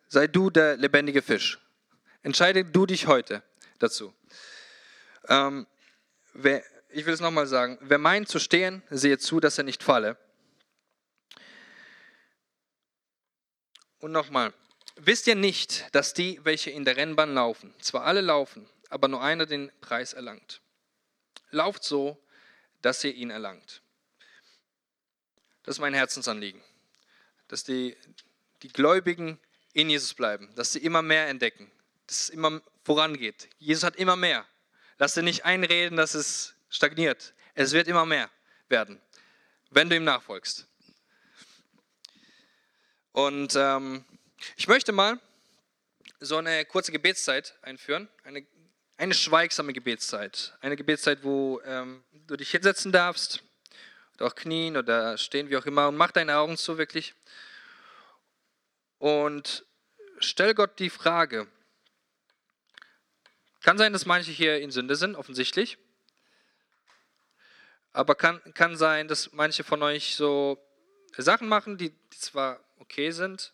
[0.08, 1.58] Sei du der lebendige Fisch.
[2.22, 3.42] Entscheide du dich heute
[3.78, 4.14] dazu.
[5.28, 5.66] Ähm,
[6.32, 7.76] wer, ich will es nochmal sagen.
[7.82, 10.16] Wer meint zu stehen, sehe zu, dass er nicht falle.
[13.98, 14.54] Und nochmal,
[14.96, 19.22] Wisst ihr nicht, dass die, welche in der Rennbahn laufen, zwar alle laufen, aber nur
[19.22, 20.62] einer den Preis erlangt?
[21.50, 22.18] Lauft so,
[22.80, 23.82] dass ihr ihn erlangt.
[25.62, 26.62] Das ist mein Herzensanliegen,
[27.52, 27.94] dass die,
[28.62, 29.38] die Gläubigen
[29.74, 31.70] in Jesus bleiben, dass sie immer mehr entdecken,
[32.06, 33.50] dass es immer vorangeht.
[33.58, 34.46] Jesus hat immer mehr.
[34.96, 37.34] Lass dir nicht einreden, dass es stagniert.
[37.54, 38.30] Es wird immer mehr
[38.68, 39.02] werden,
[39.68, 40.66] wenn du ihm nachfolgst.
[43.12, 44.06] Und ähm,
[44.56, 45.20] ich möchte mal
[46.20, 48.46] so eine kurze Gebetszeit einführen, eine,
[48.96, 50.56] eine schweigsame Gebetszeit.
[50.62, 53.44] Eine Gebetszeit, wo ähm, du dich hinsetzen darfst,
[54.22, 57.14] auch knien oder stehen, wie auch immer, und mach deine Augen zu wirklich.
[58.98, 59.64] Und
[60.18, 61.46] stell Gott die Frage.
[63.62, 65.78] Kann sein, dass manche hier in Sünde sind, offensichtlich.
[67.92, 70.58] Aber kann, kann sein, dass manche von euch so
[71.16, 73.52] Sachen machen, die, die zwar okay sind,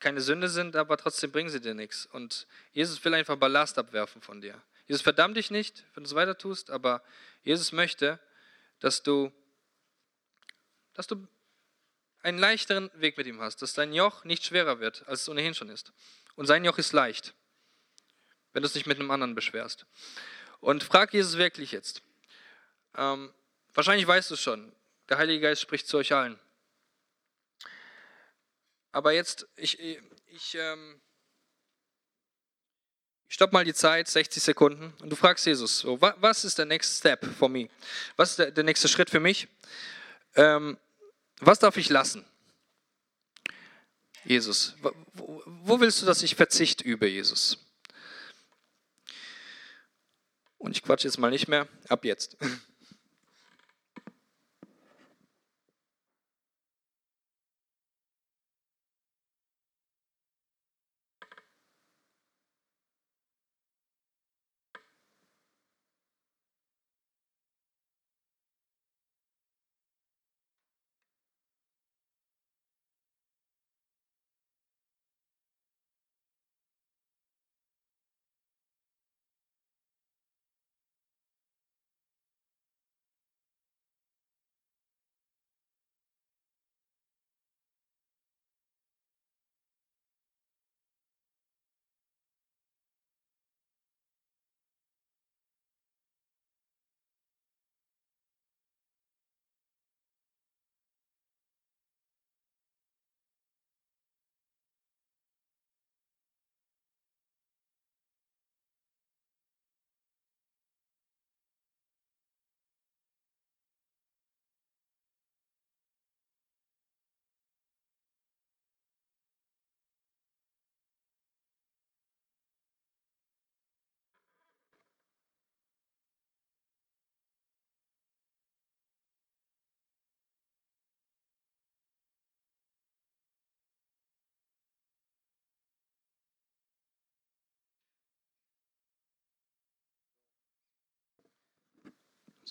[0.00, 2.06] keine Sünde sind, aber trotzdem bringen sie dir nichts.
[2.06, 4.60] Und Jesus will einfach Ballast abwerfen von dir.
[4.86, 7.02] Jesus verdammt dich nicht, wenn du es weiter tust, aber
[7.44, 8.18] Jesus möchte,
[8.80, 9.32] dass du,
[10.94, 11.26] dass du
[12.22, 15.54] einen leichteren Weg mit ihm hast, dass dein Joch nicht schwerer wird, als es ohnehin
[15.54, 15.92] schon ist.
[16.36, 17.34] Und sein Joch ist leicht,
[18.52, 19.86] wenn du es nicht mit einem anderen beschwerst.
[20.60, 22.02] Und frag Jesus wirklich jetzt.
[22.96, 23.32] Ähm,
[23.74, 24.72] wahrscheinlich weißt du es schon.
[25.08, 26.38] Der Heilige Geist spricht zu euch allen.
[28.92, 29.78] Aber jetzt, ich,
[30.26, 31.00] ich, ähm,
[33.26, 36.66] ich stopp mal die Zeit, 60 Sekunden, und du fragst Jesus, so, was ist der
[36.66, 37.68] next step for me?
[38.16, 39.48] Was ist der, der nächste Schritt für mich?
[40.34, 40.78] Ähm,
[41.40, 42.24] was darf ich lassen?
[44.24, 44.76] Jesus,
[45.14, 47.58] wo, willst du, dass ich Verzicht übe, Jesus?
[50.58, 52.36] Und ich quatsche jetzt mal nicht mehr, ab jetzt.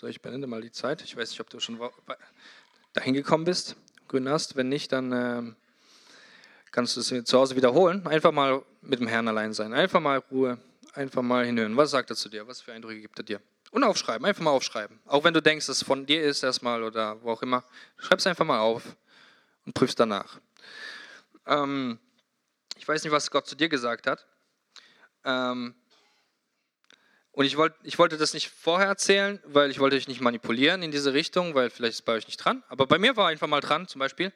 [0.01, 1.03] So, ich beende mal die Zeit.
[1.03, 1.79] Ich weiß nicht, ob du schon
[2.93, 3.75] dahin gekommen bist,
[4.07, 4.55] grün hast.
[4.55, 5.53] Wenn nicht, dann äh,
[6.71, 8.07] kannst du es zu Hause wiederholen.
[8.07, 9.75] Einfach mal mit dem Herrn allein sein.
[9.75, 10.57] Einfach mal Ruhe.
[10.93, 11.77] Einfach mal hinhören.
[11.77, 12.47] Was sagt er zu dir?
[12.47, 13.41] Was für Eindrücke gibt er dir?
[13.69, 14.25] Und aufschreiben.
[14.25, 14.99] Einfach mal aufschreiben.
[15.05, 17.63] Auch wenn du denkst, dass es von dir ist erstmal oder wo auch immer.
[17.97, 18.81] Schreib es einfach mal auf
[19.67, 20.39] und prüfst danach.
[21.45, 21.99] Ähm,
[22.75, 24.25] ich weiß nicht, was Gott zu dir gesagt hat.
[25.25, 25.75] Ähm,
[27.33, 30.83] und ich, wollt, ich wollte das nicht vorher erzählen, weil ich wollte euch nicht manipulieren
[30.83, 32.63] in diese Richtung, weil vielleicht ist bei euch nicht dran.
[32.67, 34.33] Aber bei mir war einfach mal dran, zum Beispiel.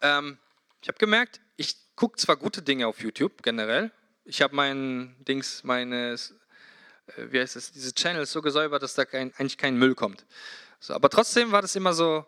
[0.00, 0.38] Ähm,
[0.80, 3.90] ich habe gemerkt, ich gucke zwar gute Dinge auf YouTube generell.
[4.24, 6.18] Ich habe mein Dings, meine, äh,
[7.30, 10.24] wie heißt es, diese Channels so gesäubert, dass da kein, eigentlich kein Müll kommt.
[10.80, 12.24] So, aber trotzdem war das immer so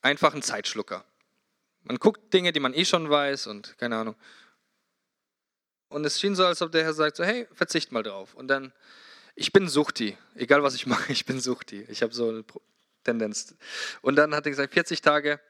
[0.00, 1.04] einfach ein Zeitschlucker.
[1.82, 4.16] Man guckt Dinge, die man eh schon weiß und keine Ahnung.
[5.96, 8.34] Und es schien so, als ob der Herr sagt, so, hey, verzicht mal drauf.
[8.34, 8.70] Und dann,
[9.34, 11.86] ich bin Suchti, egal was ich mache, ich bin Suchti.
[11.88, 12.44] Ich habe so eine
[13.02, 13.54] Tendenz.
[14.02, 15.40] Und dann hat er gesagt, 40 Tage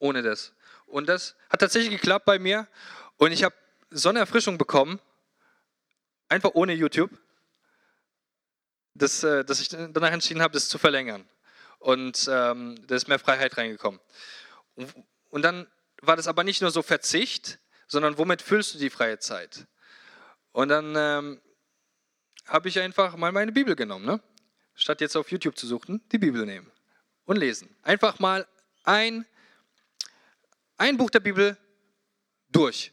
[0.00, 0.54] ohne das.
[0.86, 2.66] Und das hat tatsächlich geklappt bei mir.
[3.16, 3.54] Und ich habe
[3.90, 4.98] so eine Erfrischung bekommen,
[6.28, 7.12] einfach ohne YouTube,
[8.94, 11.24] dass, äh, dass ich danach entschieden habe, das zu verlängern.
[11.78, 14.00] Und ähm, da ist mehr Freiheit reingekommen.
[14.74, 14.92] Und,
[15.30, 15.68] und dann
[16.02, 19.66] war das aber nicht nur so Verzicht, sondern womit füllst du die freie Zeit?
[20.52, 21.40] Und dann ähm,
[22.46, 24.06] habe ich einfach mal meine Bibel genommen.
[24.06, 24.20] Ne?
[24.74, 26.70] Statt jetzt auf YouTube zu suchen, die Bibel nehmen
[27.24, 27.74] und lesen.
[27.82, 28.46] Einfach mal
[28.84, 29.26] ein,
[30.76, 31.56] ein Buch der Bibel
[32.50, 32.92] durch,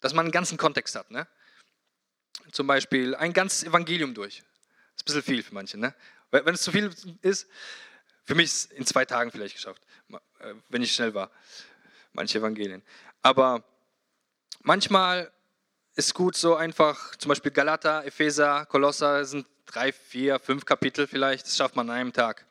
[0.00, 1.10] dass man einen ganzen Kontext hat.
[1.10, 1.26] Ne?
[2.52, 4.38] Zum Beispiel ein ganzes Evangelium durch.
[4.38, 5.78] Das ist ein bisschen viel für manche.
[5.78, 5.94] Ne?
[6.30, 6.90] Wenn es zu viel
[7.22, 7.48] ist,
[8.24, 9.82] für mich ist es in zwei Tagen vielleicht geschafft,
[10.40, 11.30] äh, wenn ich schnell war.
[12.12, 12.82] Manche Evangelien.
[13.22, 13.64] Aber
[14.62, 15.30] Manchmal
[15.94, 21.46] ist gut so einfach, zum Beispiel Galater, Epheser, Kolosser sind drei, vier, fünf Kapitel vielleicht,
[21.46, 22.46] das schafft man an einem Tag.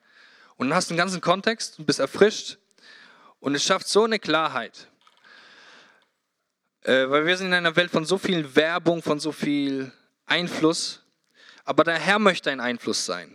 [0.57, 2.57] Und dann hast du den ganzen Kontext und bist erfrischt
[3.39, 4.87] und es schafft so eine Klarheit.
[6.81, 9.91] Äh, weil wir sind in einer Welt von so viel Werbung, von so viel
[10.25, 11.03] Einfluss,
[11.63, 13.33] aber der Herr möchte ein Einfluss sein.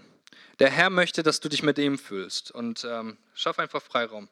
[0.59, 4.29] Der Herr möchte, dass du dich mit ihm fühlst und ähm, schaff einfach Freiraum.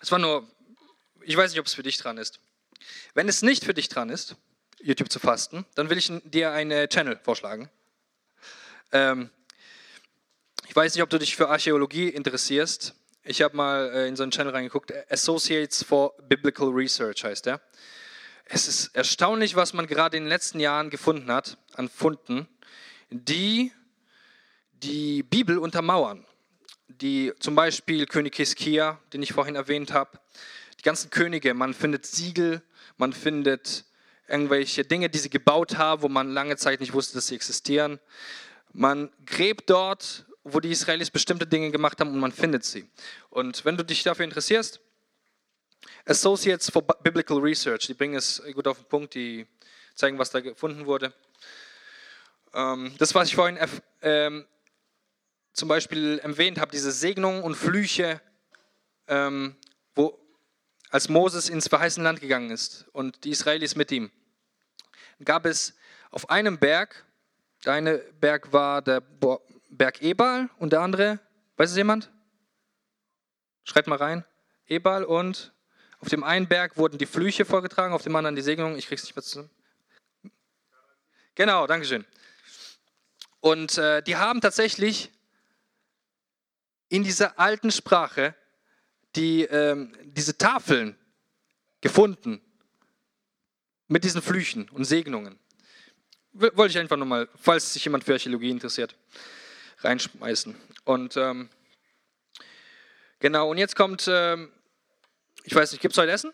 [0.00, 0.48] Es war nur,
[1.22, 2.40] ich weiß nicht, ob es für dich dran ist.
[3.14, 4.36] Wenn es nicht für dich dran ist,
[4.80, 7.70] YouTube zu fasten, dann will ich dir eine Channel vorschlagen.
[8.92, 9.30] Ähm,
[10.68, 12.94] ich weiß nicht, ob du dich für Archäologie interessierst.
[13.22, 14.92] Ich habe mal äh, in so einen Channel reingeguckt.
[15.10, 17.60] Associates for Biblical Research heißt der.
[18.44, 22.46] Es ist erstaunlich, was man gerade in den letzten Jahren gefunden hat an Funden,
[23.10, 23.72] die
[24.72, 26.26] die Bibel untermauern.
[26.88, 30.20] Die zum Beispiel König Hiskia, den ich vorhin erwähnt habe,
[30.84, 32.60] die ganzen Könige, man findet Siegel,
[32.98, 33.86] man findet
[34.28, 37.98] irgendwelche Dinge, die sie gebaut haben, wo man lange Zeit nicht wusste, dass sie existieren.
[38.74, 42.86] Man gräbt dort, wo die Israelis bestimmte Dinge gemacht haben und man findet sie.
[43.30, 44.78] Und wenn du dich dafür interessierst,
[46.04, 49.46] Associates for Biblical Research, die bringen es gut auf den Punkt, die
[49.94, 51.14] zeigen, was da gefunden wurde.
[52.52, 53.58] Ähm, das, was ich vorhin
[54.02, 54.44] ähm,
[55.54, 58.20] zum Beispiel erwähnt habe, diese Segnungen und Flüche,
[59.08, 59.56] ähm,
[59.94, 60.23] wo
[60.94, 64.12] als Moses ins verheißene Land gegangen ist und die Israelis mit ihm,
[65.24, 65.74] gab es
[66.12, 67.04] auf einem Berg,
[67.64, 69.00] der eine Berg war der
[69.70, 71.18] Berg Ebal und der andere,
[71.56, 72.12] weiß es jemand?
[73.64, 74.24] Schreibt mal rein.
[74.66, 75.52] Ebal und
[75.98, 78.76] auf dem einen Berg wurden die Flüche vorgetragen, auf dem anderen die Segnung.
[78.76, 79.50] Ich krieg's nicht mehr zusammen.
[81.34, 82.06] Genau, Dankeschön.
[83.40, 85.10] Und äh, die haben tatsächlich
[86.88, 88.36] in dieser alten Sprache
[89.16, 90.96] die, ähm, diese Tafeln
[91.80, 92.40] gefunden
[93.88, 95.38] mit diesen Flüchen und Segnungen.
[96.32, 98.96] Wollte ich einfach nochmal, falls sich jemand für Archäologie interessiert,
[99.78, 100.56] reinschmeißen.
[100.84, 101.48] Und ähm,
[103.20, 104.50] genau, und jetzt kommt, ähm,
[105.44, 106.32] ich weiß nicht, gibt es heute Essen?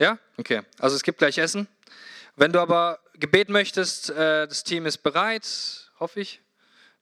[0.00, 0.18] Ja?
[0.36, 1.68] Okay, also es gibt gleich Essen.
[2.36, 6.40] Wenn du aber Gebet möchtest, äh, das Team ist bereit, hoffe ich.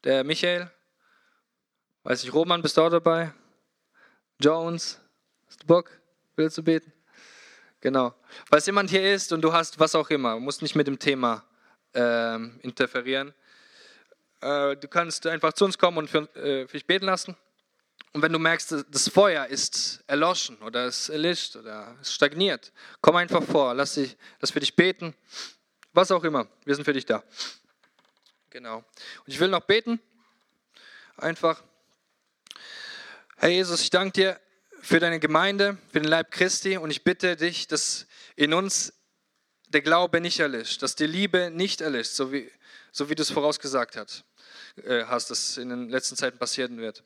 [0.04, 0.70] Der Michael,
[2.06, 3.32] Weiß ich, Roman, bist du auch dabei?
[4.38, 5.00] Jones,
[5.48, 5.90] hast du Bock?
[6.36, 6.92] Willst du beten?
[7.80, 8.14] Genau.
[8.48, 11.42] Falls jemand hier ist und du hast was auch immer, musst nicht mit dem Thema
[11.96, 13.34] äh, interferieren.
[14.40, 17.34] Äh, du kannst einfach zu uns kommen und für, äh, für dich beten lassen.
[18.12, 23.16] Und wenn du merkst, das Feuer ist erloschen oder es erlischt oder es stagniert, komm
[23.16, 25.12] einfach vor, lass, dich, lass für dich beten.
[25.92, 27.24] Was auch immer, wir sind für dich da.
[28.50, 28.76] Genau.
[28.76, 28.84] Und
[29.26, 29.98] ich will noch beten.
[31.16, 31.64] Einfach.
[33.38, 34.40] Herr Jesus, ich danke dir
[34.80, 38.94] für deine Gemeinde, für den Leib Christi und ich bitte dich, dass in uns
[39.68, 42.50] der Glaube nicht erlischt, dass die Liebe nicht erlischt, so wie,
[42.92, 44.24] so wie du es vorausgesagt hast,
[44.84, 47.04] äh, hast, dass in den letzten Zeiten passieren wird.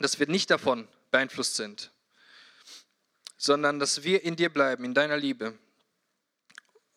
[0.00, 1.92] Dass wir nicht davon beeinflusst sind,
[3.36, 5.56] sondern dass wir in dir bleiben, in deiner Liebe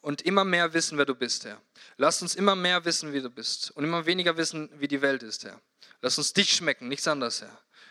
[0.02, 1.62] und immer mehr wissen, wer du bist, Herr.
[1.98, 5.22] Lass uns immer mehr wissen, wie du bist und immer weniger wissen, wie die Welt
[5.22, 5.62] ist, Herr.
[6.02, 7.62] Lass uns dich schmecken, nichts anderes, Herr.